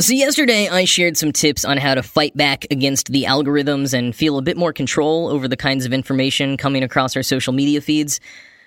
So, 0.00 0.14
yesterday 0.14 0.66
I 0.66 0.86
shared 0.86 1.18
some 1.18 1.30
tips 1.30 1.62
on 1.62 1.76
how 1.76 1.94
to 1.94 2.02
fight 2.02 2.34
back 2.34 2.64
against 2.70 3.12
the 3.12 3.24
algorithms 3.24 3.92
and 3.92 4.16
feel 4.16 4.38
a 4.38 4.42
bit 4.42 4.56
more 4.56 4.72
control 4.72 5.28
over 5.28 5.46
the 5.46 5.58
kinds 5.58 5.84
of 5.84 5.92
information 5.92 6.56
coming 6.56 6.82
across 6.82 7.14
our 7.16 7.22
social 7.22 7.52
media 7.52 7.82
feeds. 7.82 8.18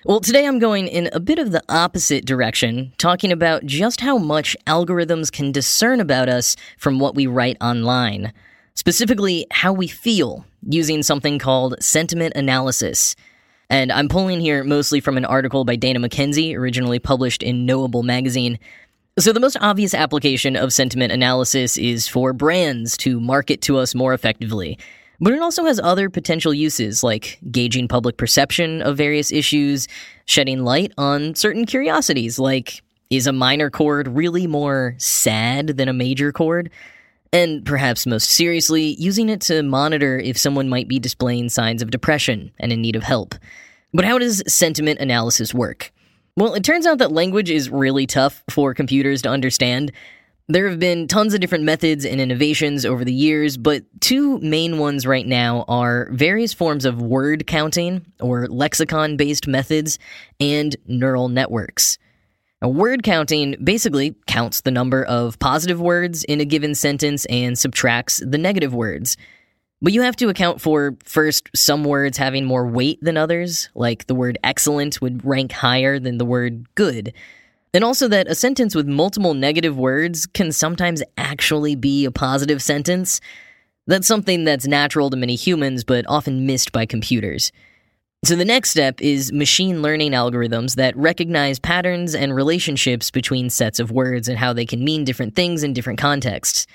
Well, 0.04 0.20
today 0.20 0.46
I'm 0.46 0.60
going 0.60 0.86
in 0.86 1.10
a 1.12 1.18
bit 1.18 1.40
of 1.40 1.50
the 1.50 1.64
opposite 1.68 2.24
direction, 2.24 2.92
talking 2.98 3.32
about 3.32 3.66
just 3.66 4.00
how 4.00 4.16
much 4.16 4.56
algorithms 4.68 5.32
can 5.32 5.50
discern 5.50 5.98
about 5.98 6.28
us 6.28 6.54
from 6.78 7.00
what 7.00 7.16
we 7.16 7.26
write 7.26 7.56
online. 7.60 8.32
Specifically, 8.74 9.44
how 9.50 9.72
we 9.72 9.88
feel, 9.88 10.46
using 10.68 11.02
something 11.02 11.40
called 11.40 11.82
sentiment 11.82 12.36
analysis. 12.36 13.16
And 13.68 13.90
I'm 13.90 14.08
pulling 14.08 14.38
here 14.38 14.62
mostly 14.62 15.00
from 15.00 15.16
an 15.16 15.24
article 15.24 15.64
by 15.64 15.74
Dana 15.74 15.98
Mackenzie, 15.98 16.54
originally 16.54 17.00
published 17.00 17.42
in 17.42 17.66
Knowable 17.66 18.04
magazine. 18.04 18.60
So, 19.16 19.32
the 19.32 19.38
most 19.38 19.56
obvious 19.60 19.94
application 19.94 20.56
of 20.56 20.72
sentiment 20.72 21.12
analysis 21.12 21.76
is 21.76 22.08
for 22.08 22.32
brands 22.32 22.96
to 22.96 23.20
market 23.20 23.62
to 23.62 23.78
us 23.78 23.94
more 23.94 24.12
effectively. 24.12 24.76
But 25.20 25.32
it 25.34 25.40
also 25.40 25.64
has 25.66 25.78
other 25.78 26.10
potential 26.10 26.52
uses, 26.52 27.04
like 27.04 27.38
gauging 27.48 27.86
public 27.86 28.16
perception 28.16 28.82
of 28.82 28.96
various 28.96 29.30
issues, 29.30 29.86
shedding 30.26 30.64
light 30.64 30.92
on 30.98 31.36
certain 31.36 31.64
curiosities, 31.64 32.40
like 32.40 32.82
is 33.08 33.28
a 33.28 33.32
minor 33.32 33.70
chord 33.70 34.08
really 34.08 34.48
more 34.48 34.96
sad 34.98 35.68
than 35.68 35.88
a 35.88 35.92
major 35.92 36.32
chord? 36.32 36.68
And 37.32 37.64
perhaps 37.64 38.06
most 38.06 38.30
seriously, 38.30 38.96
using 38.98 39.28
it 39.28 39.40
to 39.42 39.62
monitor 39.62 40.18
if 40.18 40.36
someone 40.36 40.68
might 40.68 40.88
be 40.88 40.98
displaying 40.98 41.50
signs 41.50 41.82
of 41.82 41.92
depression 41.92 42.50
and 42.58 42.72
in 42.72 42.82
need 42.82 42.96
of 42.96 43.04
help. 43.04 43.36
But 43.92 44.06
how 44.06 44.18
does 44.18 44.42
sentiment 44.52 44.98
analysis 44.98 45.54
work? 45.54 45.92
Well, 46.36 46.54
it 46.54 46.64
turns 46.64 46.84
out 46.84 46.98
that 46.98 47.12
language 47.12 47.48
is 47.48 47.70
really 47.70 48.06
tough 48.06 48.42
for 48.50 48.74
computers 48.74 49.22
to 49.22 49.28
understand. 49.28 49.92
There 50.48 50.68
have 50.68 50.80
been 50.80 51.06
tons 51.06 51.32
of 51.32 51.40
different 51.40 51.62
methods 51.62 52.04
and 52.04 52.20
innovations 52.20 52.84
over 52.84 53.04
the 53.04 53.14
years, 53.14 53.56
but 53.56 53.84
two 54.00 54.40
main 54.40 54.78
ones 54.78 55.06
right 55.06 55.26
now 55.26 55.64
are 55.68 56.08
various 56.10 56.52
forms 56.52 56.84
of 56.84 57.00
word 57.00 57.46
counting, 57.46 58.04
or 58.20 58.48
lexicon 58.48 59.16
based 59.16 59.46
methods, 59.46 60.00
and 60.40 60.74
neural 60.86 61.28
networks. 61.28 61.98
Now, 62.60 62.68
word 62.68 63.04
counting 63.04 63.54
basically 63.62 64.16
counts 64.26 64.62
the 64.62 64.72
number 64.72 65.04
of 65.04 65.38
positive 65.38 65.80
words 65.80 66.24
in 66.24 66.40
a 66.40 66.44
given 66.44 66.74
sentence 66.74 67.26
and 67.26 67.56
subtracts 67.56 68.20
the 68.26 68.38
negative 68.38 68.74
words. 68.74 69.16
But 69.84 69.92
you 69.92 70.00
have 70.00 70.16
to 70.16 70.30
account 70.30 70.62
for, 70.62 70.96
first, 71.04 71.50
some 71.54 71.84
words 71.84 72.16
having 72.16 72.46
more 72.46 72.66
weight 72.66 72.98
than 73.02 73.18
others, 73.18 73.68
like 73.74 74.06
the 74.06 74.14
word 74.14 74.38
excellent 74.42 75.02
would 75.02 75.22
rank 75.26 75.52
higher 75.52 75.98
than 75.98 76.16
the 76.16 76.24
word 76.24 76.74
good. 76.74 77.12
And 77.74 77.84
also 77.84 78.08
that 78.08 78.26
a 78.26 78.34
sentence 78.34 78.74
with 78.74 78.88
multiple 78.88 79.34
negative 79.34 79.76
words 79.76 80.24
can 80.24 80.52
sometimes 80.52 81.02
actually 81.18 81.74
be 81.76 82.06
a 82.06 82.10
positive 82.10 82.62
sentence. 82.62 83.20
That's 83.86 84.06
something 84.06 84.44
that's 84.44 84.66
natural 84.66 85.10
to 85.10 85.18
many 85.18 85.34
humans, 85.34 85.84
but 85.84 86.06
often 86.08 86.46
missed 86.46 86.72
by 86.72 86.86
computers. 86.86 87.52
So 88.24 88.36
the 88.36 88.44
next 88.46 88.70
step 88.70 89.02
is 89.02 89.34
machine 89.34 89.82
learning 89.82 90.12
algorithms 90.12 90.76
that 90.76 90.96
recognize 90.96 91.58
patterns 91.58 92.14
and 92.14 92.34
relationships 92.34 93.10
between 93.10 93.50
sets 93.50 93.78
of 93.78 93.90
words 93.90 94.28
and 94.28 94.38
how 94.38 94.54
they 94.54 94.64
can 94.64 94.82
mean 94.82 95.04
different 95.04 95.36
things 95.36 95.62
in 95.62 95.74
different 95.74 95.98
contexts. 95.98 96.66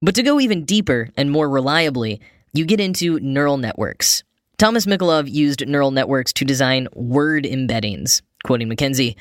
But 0.00 0.14
to 0.14 0.22
go 0.22 0.38
even 0.38 0.64
deeper 0.64 1.08
and 1.16 1.32
more 1.32 1.48
reliably, 1.48 2.20
you 2.54 2.64
get 2.64 2.80
into 2.80 3.18
neural 3.20 3.58
networks. 3.58 4.22
Thomas 4.56 4.86
Mikolov 4.86 5.30
used 5.30 5.66
neural 5.66 5.90
networks 5.90 6.32
to 6.34 6.44
design 6.44 6.86
word 6.94 7.44
embeddings. 7.44 8.22
Quoting 8.44 8.68
Mackenzie, 8.68 9.16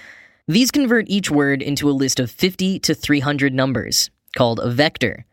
these 0.47 0.71
convert 0.71 1.09
each 1.09 1.31
word 1.31 1.61
into 1.61 1.89
a 1.89 1.91
list 1.91 2.19
of 2.19 2.29
50 2.29 2.79
to 2.79 2.93
300 2.93 3.53
numbers, 3.53 4.11
called 4.37 4.59
a 4.59 4.69
vector. 4.69 5.25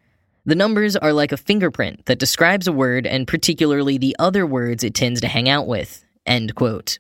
The 0.47 0.55
numbers 0.55 0.97
are 0.97 1.13
like 1.13 1.33
a 1.33 1.37
fingerprint 1.37 2.07
that 2.07 2.19
describes 2.19 2.67
a 2.67 2.73
word 2.73 3.07
and 3.07 3.29
particularly 3.29 3.99
the 3.99 4.17
other 4.19 4.47
words 4.47 4.83
it 4.83 4.95
tends 4.95 5.21
to 5.21 5.29
hang 5.29 5.49
out 5.49 5.67
with. 5.67 6.03
End 6.25 6.55
quote. 6.55 6.99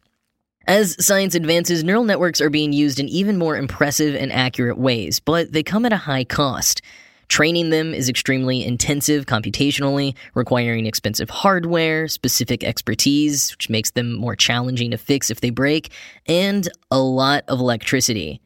As 0.66 1.02
science 1.04 1.34
advances, 1.34 1.82
neural 1.82 2.04
networks 2.04 2.40
are 2.40 2.50
being 2.50 2.72
used 2.72 3.00
in 3.00 3.08
even 3.08 3.38
more 3.38 3.56
impressive 3.56 4.14
and 4.14 4.30
accurate 4.30 4.76
ways, 4.76 5.18
but 5.18 5.52
they 5.52 5.62
come 5.62 5.86
at 5.86 5.92
a 5.92 5.96
high 5.96 6.24
cost. 6.24 6.82
Training 7.30 7.70
them 7.70 7.94
is 7.94 8.08
extremely 8.08 8.64
intensive 8.64 9.24
computationally, 9.24 10.16
requiring 10.34 10.84
expensive 10.84 11.30
hardware, 11.30 12.08
specific 12.08 12.64
expertise, 12.64 13.52
which 13.52 13.70
makes 13.70 13.92
them 13.92 14.16
more 14.16 14.34
challenging 14.34 14.90
to 14.90 14.98
fix 14.98 15.30
if 15.30 15.40
they 15.40 15.50
break, 15.50 15.92
and 16.26 16.68
a 16.90 16.98
lot 16.98 17.44
of 17.46 17.60
electricity. 17.60 18.40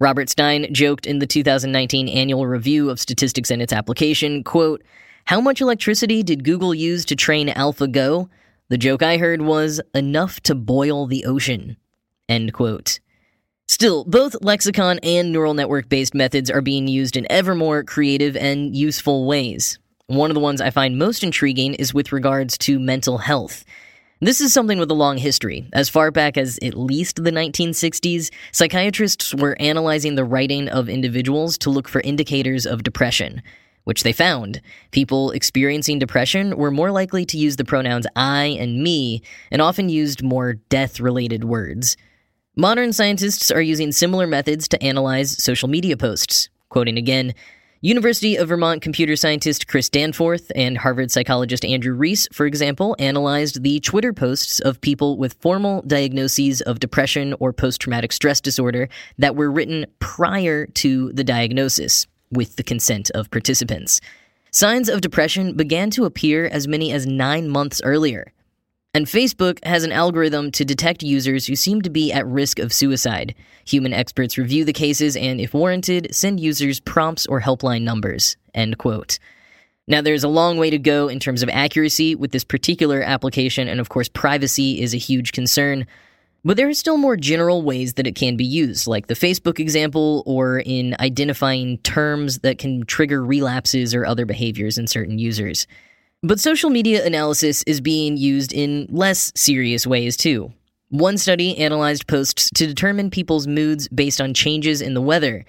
Robert 0.00 0.30
Stine 0.30 0.72
joked 0.72 1.04
in 1.04 1.18
the 1.18 1.26
2019 1.26 2.08
annual 2.08 2.46
review 2.46 2.88
of 2.88 2.98
statistics 2.98 3.50
and 3.50 3.60
its 3.60 3.72
application, 3.72 4.42
quote, 4.42 4.82
"How 5.26 5.42
much 5.42 5.60
electricity 5.60 6.22
did 6.22 6.42
Google 6.42 6.74
use 6.74 7.04
to 7.04 7.14
train 7.14 7.48
AlphaGo?" 7.48 8.30
The 8.70 8.78
joke 8.78 9.02
I 9.02 9.18
heard 9.18 9.42
was 9.42 9.82
enough 9.94 10.40
to 10.44 10.54
boil 10.54 11.06
the 11.06 11.26
ocean. 11.26 11.76
End 12.30 12.54
quote. 12.54 12.98
Still, 13.72 14.04
both 14.04 14.36
lexicon 14.42 14.98
and 15.02 15.32
neural 15.32 15.54
network 15.54 15.88
based 15.88 16.14
methods 16.14 16.50
are 16.50 16.60
being 16.60 16.88
used 16.88 17.16
in 17.16 17.26
ever 17.30 17.54
more 17.54 17.82
creative 17.82 18.36
and 18.36 18.76
useful 18.76 19.24
ways. 19.24 19.78
One 20.08 20.30
of 20.30 20.34
the 20.34 20.40
ones 20.40 20.60
I 20.60 20.68
find 20.68 20.98
most 20.98 21.24
intriguing 21.24 21.72
is 21.72 21.94
with 21.94 22.12
regards 22.12 22.58
to 22.58 22.78
mental 22.78 23.16
health. 23.16 23.64
This 24.20 24.42
is 24.42 24.52
something 24.52 24.78
with 24.78 24.90
a 24.90 24.94
long 24.94 25.16
history. 25.16 25.70
As 25.72 25.88
far 25.88 26.10
back 26.10 26.36
as 26.36 26.58
at 26.62 26.76
least 26.76 27.24
the 27.24 27.32
1960s, 27.32 28.30
psychiatrists 28.52 29.34
were 29.34 29.56
analyzing 29.58 30.16
the 30.16 30.26
writing 30.26 30.68
of 30.68 30.90
individuals 30.90 31.56
to 31.56 31.70
look 31.70 31.88
for 31.88 32.02
indicators 32.02 32.66
of 32.66 32.82
depression, 32.82 33.40
which 33.84 34.02
they 34.02 34.12
found. 34.12 34.60
People 34.90 35.30
experiencing 35.30 35.98
depression 35.98 36.58
were 36.58 36.70
more 36.70 36.90
likely 36.90 37.24
to 37.24 37.38
use 37.38 37.56
the 37.56 37.64
pronouns 37.64 38.06
I 38.16 38.54
and 38.60 38.82
me, 38.82 39.22
and 39.50 39.62
often 39.62 39.88
used 39.88 40.22
more 40.22 40.52
death 40.52 41.00
related 41.00 41.44
words. 41.44 41.96
Modern 42.56 42.92
scientists 42.92 43.50
are 43.50 43.62
using 43.62 43.92
similar 43.92 44.26
methods 44.26 44.68
to 44.68 44.82
analyze 44.82 45.42
social 45.42 45.68
media 45.68 45.96
posts. 45.96 46.50
Quoting 46.68 46.98
again, 46.98 47.32
University 47.80 48.36
of 48.36 48.50
Vermont 48.50 48.82
computer 48.82 49.16
scientist 49.16 49.68
Chris 49.68 49.88
Danforth 49.88 50.52
and 50.54 50.76
Harvard 50.76 51.10
psychologist 51.10 51.64
Andrew 51.64 51.94
Reece, 51.94 52.28
for 52.30 52.44
example, 52.44 52.94
analyzed 52.98 53.62
the 53.62 53.80
Twitter 53.80 54.12
posts 54.12 54.60
of 54.60 54.82
people 54.82 55.16
with 55.16 55.32
formal 55.40 55.80
diagnoses 55.86 56.60
of 56.60 56.78
depression 56.78 57.34
or 57.40 57.54
post 57.54 57.80
traumatic 57.80 58.12
stress 58.12 58.38
disorder 58.38 58.90
that 59.16 59.34
were 59.34 59.50
written 59.50 59.86
prior 59.98 60.66
to 60.66 61.10
the 61.14 61.24
diagnosis, 61.24 62.06
with 62.30 62.56
the 62.56 62.62
consent 62.62 63.10
of 63.12 63.30
participants. 63.30 63.98
Signs 64.50 64.90
of 64.90 65.00
depression 65.00 65.56
began 65.56 65.88
to 65.88 66.04
appear 66.04 66.48
as 66.48 66.68
many 66.68 66.92
as 66.92 67.06
nine 67.06 67.48
months 67.48 67.80
earlier. 67.82 68.30
And 68.94 69.06
Facebook 69.06 69.64
has 69.64 69.84
an 69.84 69.92
algorithm 69.92 70.50
to 70.50 70.66
detect 70.66 71.02
users 71.02 71.46
who 71.46 71.56
seem 71.56 71.80
to 71.80 71.88
be 71.88 72.12
at 72.12 72.26
risk 72.26 72.58
of 72.58 72.74
suicide. 72.74 73.34
Human 73.64 73.94
experts 73.94 74.36
review 74.36 74.66
the 74.66 74.74
cases 74.74 75.16
and, 75.16 75.40
if 75.40 75.54
warranted, 75.54 76.14
send 76.14 76.40
users 76.40 76.78
prompts 76.78 77.24
or 77.24 77.40
helpline 77.40 77.84
numbers. 77.84 78.36
End 78.52 78.76
quote. 78.76 79.18
Now, 79.88 80.02
there's 80.02 80.24
a 80.24 80.28
long 80.28 80.58
way 80.58 80.68
to 80.68 80.78
go 80.78 81.08
in 81.08 81.20
terms 81.20 81.42
of 81.42 81.48
accuracy 81.48 82.14
with 82.14 82.32
this 82.32 82.44
particular 82.44 83.00
application, 83.00 83.66
and 83.66 83.80
of 83.80 83.88
course, 83.88 84.10
privacy 84.10 84.82
is 84.82 84.92
a 84.92 84.98
huge 84.98 85.32
concern. 85.32 85.86
But 86.44 86.58
there 86.58 86.68
are 86.68 86.74
still 86.74 86.98
more 86.98 87.16
general 87.16 87.62
ways 87.62 87.94
that 87.94 88.06
it 88.06 88.14
can 88.14 88.36
be 88.36 88.44
used, 88.44 88.86
like 88.86 89.06
the 89.06 89.14
Facebook 89.14 89.58
example, 89.58 90.22
or 90.26 90.58
in 90.58 90.96
identifying 91.00 91.78
terms 91.78 92.40
that 92.40 92.58
can 92.58 92.84
trigger 92.84 93.24
relapses 93.24 93.94
or 93.94 94.04
other 94.04 94.26
behaviors 94.26 94.76
in 94.76 94.86
certain 94.86 95.18
users. 95.18 95.66
But 96.24 96.38
social 96.38 96.70
media 96.70 97.04
analysis 97.04 97.64
is 97.66 97.80
being 97.80 98.16
used 98.16 98.52
in 98.52 98.86
less 98.90 99.32
serious 99.34 99.88
ways 99.88 100.16
too. 100.16 100.52
One 100.88 101.18
study 101.18 101.58
analyzed 101.58 102.06
posts 102.06 102.48
to 102.54 102.66
determine 102.66 103.10
people's 103.10 103.48
moods 103.48 103.88
based 103.88 104.20
on 104.20 104.32
changes 104.32 104.80
in 104.80 104.94
the 104.94 105.00
weather. 105.00 105.44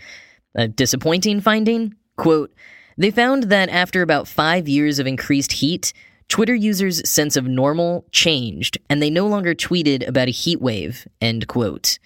A 0.56 0.68
disappointing 0.68 1.42
finding? 1.42 1.94
Quote, 2.18 2.52
they 2.98 3.12
found 3.12 3.44
that 3.44 3.70
after 3.70 4.02
about 4.02 4.28
five 4.28 4.68
years 4.68 4.98
of 4.98 5.06
increased 5.06 5.52
heat, 5.52 5.94
Twitter 6.28 6.56
users' 6.56 7.08
sense 7.08 7.36
of 7.36 7.46
normal 7.46 8.06
changed, 8.12 8.80
and 8.90 9.00
they 9.00 9.12
no 9.12 9.28
longer 9.28 9.54
tweeted 9.54 10.08
about 10.08 10.28
a 10.28 10.32
heat 10.32 10.60
wave, 10.60 11.08
end 11.22 11.48
quote. 11.48 12.00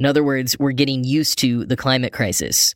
In 0.00 0.06
other 0.06 0.24
words, 0.24 0.58
we're 0.58 0.72
getting 0.72 1.04
used 1.04 1.38
to 1.40 1.64
the 1.64 1.76
climate 1.76 2.12
crisis. 2.12 2.74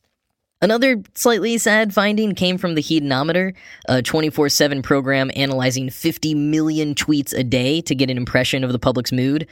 Another 0.62 1.02
slightly 1.14 1.58
sad 1.58 1.92
finding 1.92 2.34
came 2.34 2.56
from 2.58 2.74
the 2.74 2.80
Hedonometer, 2.80 3.54
a 3.86 4.02
24 4.02 4.48
7 4.48 4.82
program 4.82 5.30
analyzing 5.36 5.90
50 5.90 6.34
million 6.34 6.94
tweets 6.94 7.32
a 7.32 7.44
day 7.44 7.80
to 7.82 7.94
get 7.94 8.10
an 8.10 8.16
impression 8.16 8.64
of 8.64 8.72
the 8.72 8.78
public's 8.78 9.12
mood. 9.12 9.46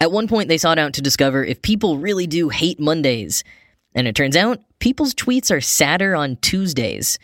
At 0.00 0.12
one 0.12 0.28
point, 0.28 0.48
they 0.48 0.58
sought 0.58 0.78
out 0.78 0.92
to 0.94 1.02
discover 1.02 1.44
if 1.44 1.62
people 1.62 1.98
really 1.98 2.26
do 2.26 2.50
hate 2.50 2.78
Mondays. 2.78 3.42
And 3.94 4.06
it 4.06 4.14
turns 4.14 4.36
out, 4.36 4.60
people's 4.78 5.14
tweets 5.14 5.50
are 5.50 5.60
sadder 5.60 6.14
on 6.14 6.36
Tuesdays. 6.36 7.18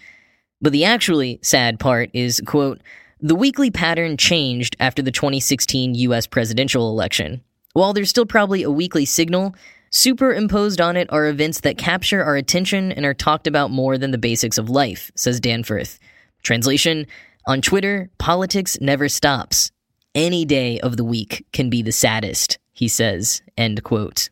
But 0.61 0.73
the 0.73 0.85
actually 0.85 1.38
sad 1.43 1.79
part 1.79 2.11
is, 2.14 2.41
quote, 2.47 2.81
the 3.21 3.35
weekly 3.35 3.71
pattern 3.71 4.17
changed 4.17 4.76
after 4.81 5.03
the 5.03 5.12
2016 5.12 5.95
US 5.95 6.26
presidential 6.26 6.91
election. 6.91 7.43
While 7.75 7.93
there's 7.93 8.11
still 8.11 8.26
probably 8.26 8.62
a 8.62 8.71
weekly 8.71 9.05
signal, 9.05 9.55
Superimposed 9.97 10.81
on 10.81 10.97
it 10.97 11.07
are 11.13 11.29
events 11.29 11.61
that 11.61 11.79
capture 11.79 12.25
our 12.25 12.35
attention 12.35 12.91
and 12.91 13.07
are 13.07 13.15
talked 13.15 13.47
about 13.47 13.71
more 13.71 13.97
than 13.97 14.11
the 14.11 14.19
basics 14.19 14.59
of 14.59 14.69
life, 14.69 15.13
says 15.15 15.39
Danforth. 15.39 16.01
Translation 16.43 17.07
On 17.47 17.63
Twitter, 17.63 18.11
politics 18.19 18.77
never 18.81 19.09
stops. 19.09 19.71
Any 20.13 20.45
day 20.45 20.81
of 20.81 20.97
the 20.97 21.05
week 21.05 21.47
can 21.53 21.71
be 21.71 21.81
the 21.81 21.93
saddest, 21.93 22.59
he 22.73 22.89
says. 22.89 23.41
End 23.57 23.85
quote. 23.85 24.31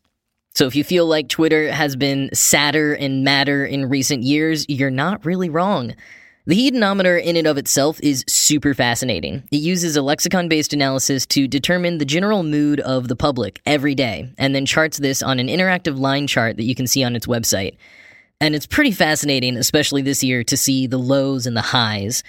So 0.52 0.66
if 0.66 0.74
you 0.74 0.82
feel 0.82 1.06
like 1.06 1.28
Twitter 1.28 1.70
has 1.70 1.94
been 1.94 2.30
sadder 2.34 2.94
and 2.94 3.22
madder 3.22 3.64
in 3.64 3.88
recent 3.88 4.24
years, 4.24 4.66
you're 4.68 4.90
not 4.90 5.24
really 5.24 5.48
wrong. 5.48 5.94
The 6.44 6.56
Hedonometer 6.56 7.16
in 7.16 7.36
and 7.36 7.46
of 7.46 7.56
itself 7.56 8.00
is 8.02 8.24
super 8.26 8.74
fascinating. 8.74 9.44
It 9.52 9.58
uses 9.58 9.94
a 9.94 10.02
lexicon 10.02 10.48
based 10.48 10.72
analysis 10.72 11.24
to 11.26 11.46
determine 11.46 11.98
the 11.98 12.04
general 12.04 12.42
mood 12.42 12.80
of 12.80 13.06
the 13.06 13.14
public 13.14 13.60
every 13.64 13.94
day, 13.94 14.28
and 14.38 14.52
then 14.52 14.66
charts 14.66 14.98
this 14.98 15.22
on 15.22 15.38
an 15.38 15.46
interactive 15.46 16.00
line 16.00 16.26
chart 16.26 16.56
that 16.56 16.64
you 16.64 16.74
can 16.74 16.88
see 16.88 17.04
on 17.04 17.14
its 17.14 17.28
website. 17.28 17.76
And 18.40 18.56
it's 18.56 18.66
pretty 18.66 18.90
fascinating, 18.90 19.56
especially 19.56 20.02
this 20.02 20.24
year, 20.24 20.42
to 20.42 20.56
see 20.56 20.88
the 20.88 20.98
lows 20.98 21.46
and 21.46 21.56
the 21.56 21.62
highs. 21.62 22.24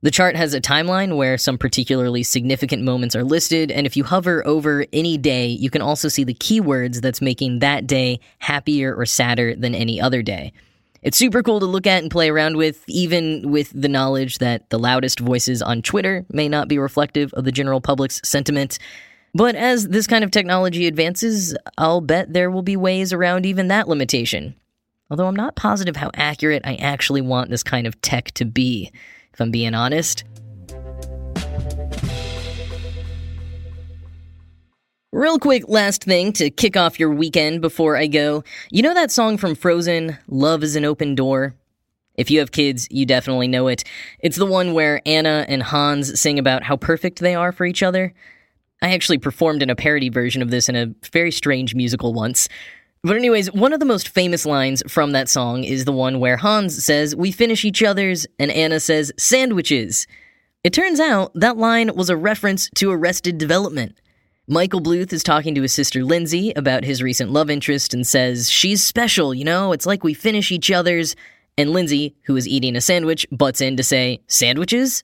The 0.00 0.12
chart 0.12 0.36
has 0.36 0.54
a 0.54 0.60
timeline 0.60 1.16
where 1.16 1.36
some 1.36 1.58
particularly 1.58 2.22
significant 2.22 2.84
moments 2.84 3.16
are 3.16 3.24
listed, 3.24 3.72
and 3.72 3.84
if 3.84 3.96
you 3.96 4.04
hover 4.04 4.46
over 4.46 4.86
any 4.92 5.18
day, 5.18 5.48
you 5.48 5.70
can 5.70 5.82
also 5.82 6.06
see 6.06 6.22
the 6.22 6.34
keywords 6.34 7.00
that's 7.00 7.20
making 7.20 7.58
that 7.58 7.88
day 7.88 8.20
happier 8.38 8.94
or 8.94 9.06
sadder 9.06 9.56
than 9.56 9.74
any 9.74 10.00
other 10.00 10.22
day. 10.22 10.52
It's 11.06 11.16
super 11.16 11.40
cool 11.40 11.60
to 11.60 11.66
look 11.66 11.86
at 11.86 12.02
and 12.02 12.10
play 12.10 12.28
around 12.28 12.56
with, 12.56 12.82
even 12.88 13.52
with 13.52 13.70
the 13.72 13.86
knowledge 13.86 14.38
that 14.38 14.68
the 14.70 14.78
loudest 14.78 15.20
voices 15.20 15.62
on 15.62 15.80
Twitter 15.80 16.26
may 16.32 16.48
not 16.48 16.66
be 16.66 16.80
reflective 16.80 17.32
of 17.34 17.44
the 17.44 17.52
general 17.52 17.80
public's 17.80 18.20
sentiment. 18.24 18.80
But 19.32 19.54
as 19.54 19.86
this 19.86 20.08
kind 20.08 20.24
of 20.24 20.32
technology 20.32 20.88
advances, 20.88 21.56
I'll 21.78 22.00
bet 22.00 22.32
there 22.32 22.50
will 22.50 22.62
be 22.62 22.76
ways 22.76 23.12
around 23.12 23.46
even 23.46 23.68
that 23.68 23.86
limitation. 23.86 24.56
Although 25.08 25.28
I'm 25.28 25.36
not 25.36 25.54
positive 25.54 25.94
how 25.94 26.10
accurate 26.12 26.62
I 26.64 26.74
actually 26.74 27.20
want 27.20 27.50
this 27.50 27.62
kind 27.62 27.86
of 27.86 28.00
tech 28.00 28.32
to 28.32 28.44
be, 28.44 28.90
if 29.32 29.40
I'm 29.40 29.52
being 29.52 29.74
honest. 29.74 30.24
Real 35.16 35.38
quick, 35.38 35.66
last 35.66 36.04
thing 36.04 36.34
to 36.34 36.50
kick 36.50 36.76
off 36.76 37.00
your 37.00 37.08
weekend 37.08 37.62
before 37.62 37.96
I 37.96 38.06
go. 38.06 38.44
You 38.70 38.82
know 38.82 38.92
that 38.92 39.10
song 39.10 39.38
from 39.38 39.54
Frozen, 39.54 40.18
Love 40.28 40.62
is 40.62 40.76
an 40.76 40.84
Open 40.84 41.14
Door? 41.14 41.54
If 42.16 42.30
you 42.30 42.38
have 42.40 42.52
kids, 42.52 42.86
you 42.90 43.06
definitely 43.06 43.48
know 43.48 43.66
it. 43.68 43.82
It's 44.18 44.36
the 44.36 44.44
one 44.44 44.74
where 44.74 45.00
Anna 45.06 45.46
and 45.48 45.62
Hans 45.62 46.20
sing 46.20 46.38
about 46.38 46.64
how 46.64 46.76
perfect 46.76 47.20
they 47.20 47.34
are 47.34 47.50
for 47.50 47.64
each 47.64 47.82
other. 47.82 48.12
I 48.82 48.92
actually 48.92 49.16
performed 49.16 49.62
in 49.62 49.70
a 49.70 49.74
parody 49.74 50.10
version 50.10 50.42
of 50.42 50.50
this 50.50 50.68
in 50.68 50.76
a 50.76 50.94
very 51.10 51.32
strange 51.32 51.74
musical 51.74 52.12
once. 52.12 52.50
But, 53.02 53.16
anyways, 53.16 53.50
one 53.52 53.72
of 53.72 53.80
the 53.80 53.86
most 53.86 54.10
famous 54.10 54.44
lines 54.44 54.82
from 54.86 55.12
that 55.12 55.30
song 55.30 55.64
is 55.64 55.86
the 55.86 55.92
one 55.92 56.20
where 56.20 56.36
Hans 56.36 56.84
says, 56.84 57.16
We 57.16 57.32
finish 57.32 57.64
each 57.64 57.82
other's, 57.82 58.26
and 58.38 58.50
Anna 58.50 58.80
says, 58.80 59.12
Sandwiches. 59.16 60.06
It 60.62 60.74
turns 60.74 61.00
out 61.00 61.32
that 61.34 61.56
line 61.56 61.96
was 61.96 62.10
a 62.10 62.18
reference 62.18 62.68
to 62.74 62.90
Arrested 62.90 63.38
Development. 63.38 63.98
Michael 64.48 64.80
Bluth 64.80 65.12
is 65.12 65.24
talking 65.24 65.56
to 65.56 65.62
his 65.62 65.74
sister 65.74 66.04
Lindsay 66.04 66.52
about 66.54 66.84
his 66.84 67.02
recent 67.02 67.32
love 67.32 67.50
interest 67.50 67.92
and 67.92 68.06
says, 68.06 68.48
She's 68.48 68.80
special, 68.80 69.34
you 69.34 69.44
know, 69.44 69.72
it's 69.72 69.86
like 69.86 70.04
we 70.04 70.14
finish 70.14 70.52
each 70.52 70.70
other's. 70.70 71.16
And 71.58 71.70
Lindsay, 71.70 72.14
who 72.26 72.36
is 72.36 72.46
eating 72.46 72.76
a 72.76 72.80
sandwich, 72.80 73.26
butts 73.32 73.60
in 73.60 73.76
to 73.76 73.82
say, 73.82 74.20
Sandwiches? 74.28 75.02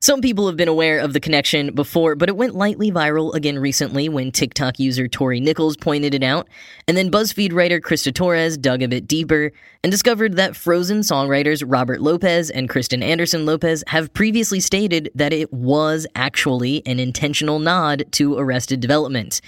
Some 0.00 0.20
people 0.20 0.46
have 0.46 0.56
been 0.56 0.68
aware 0.68 1.00
of 1.00 1.12
the 1.12 1.18
connection 1.18 1.74
before, 1.74 2.14
but 2.14 2.28
it 2.28 2.36
went 2.36 2.54
lightly 2.54 2.92
viral 2.92 3.34
again 3.34 3.58
recently 3.58 4.08
when 4.08 4.30
TikTok 4.30 4.78
user 4.78 5.08
Tori 5.08 5.40
Nichols 5.40 5.76
pointed 5.76 6.14
it 6.14 6.22
out, 6.22 6.48
and 6.86 6.96
then 6.96 7.10
BuzzFeed 7.10 7.52
writer 7.52 7.80
Krista 7.80 8.14
Torres 8.14 8.56
dug 8.56 8.80
a 8.80 8.86
bit 8.86 9.08
deeper 9.08 9.50
and 9.82 9.90
discovered 9.90 10.36
that 10.36 10.54
Frozen 10.54 11.00
songwriters 11.00 11.64
Robert 11.66 12.00
Lopez 12.00 12.48
and 12.48 12.68
Kristen 12.68 13.02
Anderson 13.02 13.44
Lopez 13.44 13.82
have 13.88 14.14
previously 14.14 14.60
stated 14.60 15.10
that 15.16 15.32
it 15.32 15.52
was 15.52 16.06
actually 16.14 16.80
an 16.86 17.00
intentional 17.00 17.58
nod 17.58 18.04
to 18.12 18.38
Arrested 18.38 18.78
Development. 18.78 19.40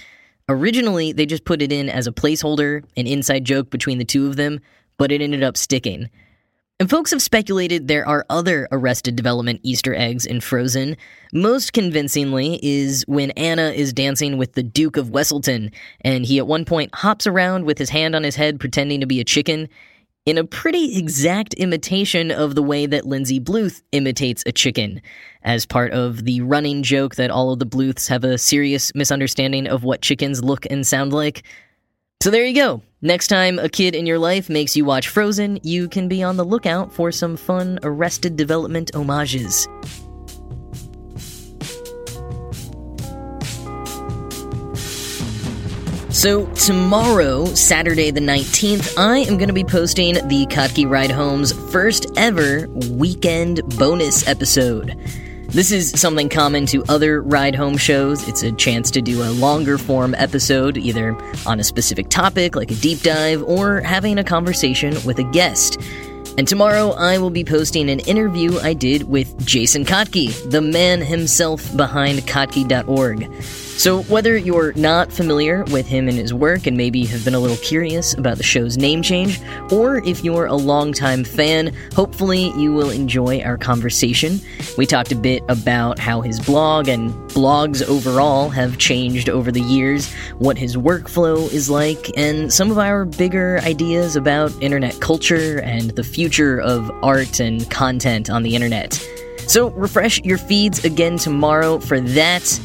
Originally, 0.49 1.13
they 1.13 1.25
just 1.25 1.45
put 1.45 1.61
it 1.61 1.71
in 1.71 1.87
as 1.87 2.07
a 2.07 2.11
placeholder, 2.11 2.83
an 2.97 3.07
inside 3.07 3.45
joke 3.45 3.69
between 3.69 3.99
the 3.99 4.05
two 4.05 4.27
of 4.27 4.35
them, 4.35 4.59
but 4.97 5.13
it 5.13 5.21
ended 5.21 5.43
up 5.43 5.55
sticking. 5.55 6.09
And 6.81 6.89
folks 6.89 7.11
have 7.11 7.21
speculated 7.21 7.87
there 7.87 8.07
are 8.07 8.25
other 8.27 8.67
Arrested 8.71 9.15
Development 9.15 9.59
Easter 9.61 9.93
eggs 9.93 10.25
in 10.25 10.41
Frozen. 10.41 10.97
Most 11.31 11.73
convincingly 11.73 12.59
is 12.63 13.03
when 13.07 13.29
Anna 13.37 13.69
is 13.69 13.93
dancing 13.93 14.39
with 14.39 14.53
the 14.53 14.63
Duke 14.63 14.97
of 14.97 15.11
Weselton, 15.11 15.71
and 16.03 16.25
he 16.25 16.39
at 16.39 16.47
one 16.47 16.65
point 16.65 16.95
hops 16.95 17.27
around 17.27 17.65
with 17.65 17.77
his 17.77 17.91
hand 17.91 18.15
on 18.15 18.23
his 18.23 18.35
head 18.35 18.59
pretending 18.59 18.99
to 18.99 19.05
be 19.05 19.19
a 19.19 19.23
chicken, 19.23 19.69
in 20.25 20.39
a 20.39 20.43
pretty 20.43 20.97
exact 20.97 21.53
imitation 21.53 22.31
of 22.31 22.55
the 22.55 22.63
way 22.63 22.87
that 22.87 23.05
Lindsay 23.05 23.39
Bluth 23.39 23.83
imitates 23.91 24.41
a 24.47 24.51
chicken, 24.51 25.03
as 25.43 25.67
part 25.67 25.91
of 25.91 26.25
the 26.25 26.41
running 26.41 26.81
joke 26.81 27.13
that 27.13 27.29
all 27.29 27.53
of 27.53 27.59
the 27.59 27.65
Bluths 27.67 28.07
have 28.07 28.23
a 28.23 28.39
serious 28.39 28.91
misunderstanding 28.95 29.67
of 29.67 29.83
what 29.83 30.01
chickens 30.01 30.43
look 30.43 30.65
and 30.71 30.87
sound 30.87 31.13
like. 31.13 31.43
So 32.21 32.29
there 32.29 32.45
you 32.45 32.53
go. 32.53 32.83
Next 33.01 33.29
time 33.29 33.57
a 33.57 33.67
kid 33.67 33.95
in 33.95 34.05
your 34.05 34.19
life 34.19 34.47
makes 34.47 34.77
you 34.77 34.85
watch 34.85 35.07
Frozen, 35.07 35.59
you 35.63 35.89
can 35.89 36.07
be 36.07 36.21
on 36.21 36.37
the 36.37 36.45
lookout 36.45 36.93
for 36.93 37.11
some 37.11 37.35
fun 37.35 37.79
Arrested 37.81 38.35
Development 38.35 38.91
homages. 38.93 39.67
So, 46.11 46.45
tomorrow, 46.53 47.45
Saturday 47.45 48.11
the 48.11 48.19
19th, 48.19 48.99
I 48.99 49.19
am 49.19 49.37
going 49.37 49.47
to 49.47 49.53
be 49.53 49.63
posting 49.63 50.13
the 50.27 50.45
Kottke 50.45 50.87
Ride 50.87 51.09
Home's 51.09 51.53
first 51.71 52.05
ever 52.17 52.67
weekend 52.67 53.61
bonus 53.79 54.27
episode. 54.27 54.95
This 55.51 55.73
is 55.73 55.91
something 55.99 56.29
common 56.29 56.65
to 56.67 56.81
other 56.87 57.21
ride 57.21 57.55
home 57.55 57.75
shows. 57.75 58.25
It's 58.25 58.41
a 58.41 58.53
chance 58.53 58.89
to 58.91 59.01
do 59.01 59.21
a 59.21 59.31
longer 59.31 59.77
form 59.77 60.15
episode, 60.15 60.77
either 60.77 61.13
on 61.45 61.59
a 61.59 61.63
specific 61.65 62.07
topic, 62.07 62.55
like 62.55 62.71
a 62.71 62.75
deep 62.75 63.01
dive, 63.01 63.43
or 63.43 63.81
having 63.81 64.17
a 64.17 64.23
conversation 64.23 64.95
with 65.03 65.19
a 65.19 65.23
guest. 65.23 65.77
And 66.37 66.47
tomorrow 66.47 66.91
I 66.91 67.17
will 67.17 67.31
be 67.31 67.43
posting 67.43 67.89
an 67.89 67.99
interview 67.99 68.59
I 68.59 68.73
did 68.73 69.09
with 69.09 69.45
Jason 69.45 69.83
Kottke, 69.83 70.49
the 70.49 70.61
man 70.61 71.01
himself 71.01 71.75
behind 71.75 72.19
Kottke.org. 72.19 73.29
So, 73.81 74.03
whether 74.03 74.37
you're 74.37 74.73
not 74.73 75.11
familiar 75.11 75.63
with 75.71 75.87
him 75.87 76.07
and 76.07 76.15
his 76.15 76.35
work 76.35 76.67
and 76.67 76.77
maybe 76.77 77.03
have 77.05 77.25
been 77.25 77.33
a 77.33 77.39
little 77.39 77.57
curious 77.57 78.13
about 78.13 78.37
the 78.37 78.43
show's 78.43 78.77
name 78.77 79.01
change, 79.01 79.41
or 79.71 80.05
if 80.05 80.23
you're 80.23 80.45
a 80.45 80.53
longtime 80.53 81.23
fan, 81.23 81.73
hopefully 81.95 82.53
you 82.55 82.73
will 82.73 82.91
enjoy 82.91 83.41
our 83.41 83.57
conversation. 83.57 84.39
We 84.77 84.85
talked 84.85 85.11
a 85.11 85.15
bit 85.15 85.41
about 85.49 85.97
how 85.97 86.21
his 86.21 86.39
blog 86.39 86.89
and 86.89 87.09
blogs 87.31 87.81
overall 87.87 88.49
have 88.49 88.77
changed 88.77 89.29
over 89.29 89.51
the 89.51 89.61
years, 89.61 90.13
what 90.37 90.59
his 90.59 90.77
workflow 90.77 91.51
is 91.51 91.67
like, 91.67 92.15
and 92.15 92.53
some 92.53 92.69
of 92.69 92.77
our 92.77 93.05
bigger 93.05 93.61
ideas 93.63 94.15
about 94.15 94.53
internet 94.61 94.99
culture 94.99 95.59
and 95.61 95.89
the 95.89 96.03
future 96.03 96.61
of 96.61 96.91
art 97.01 97.39
and 97.39 97.67
content 97.71 98.29
on 98.29 98.43
the 98.43 98.53
internet. 98.53 98.93
So, 99.47 99.71
refresh 99.71 100.21
your 100.21 100.37
feeds 100.37 100.85
again 100.85 101.17
tomorrow 101.17 101.79
for 101.79 101.99
that. 101.99 102.59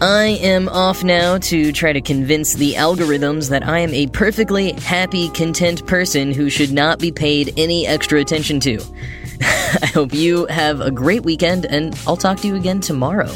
I 0.00 0.38
am 0.42 0.68
off 0.68 1.02
now 1.02 1.38
to 1.38 1.72
try 1.72 1.92
to 1.92 2.00
convince 2.00 2.54
the 2.54 2.74
algorithms 2.74 3.50
that 3.50 3.66
I 3.66 3.80
am 3.80 3.92
a 3.92 4.06
perfectly 4.06 4.70
happy, 4.72 5.28
content 5.30 5.84
person 5.88 6.32
who 6.32 6.50
should 6.50 6.70
not 6.70 7.00
be 7.00 7.10
paid 7.10 7.52
any 7.56 7.84
extra 7.84 8.20
attention 8.20 8.60
to. 8.60 8.80
I 9.40 9.86
hope 9.86 10.14
you 10.14 10.46
have 10.46 10.80
a 10.80 10.92
great 10.92 11.24
weekend, 11.24 11.66
and 11.66 11.98
I'll 12.06 12.16
talk 12.16 12.38
to 12.40 12.46
you 12.46 12.54
again 12.54 12.78
tomorrow. 12.78 13.32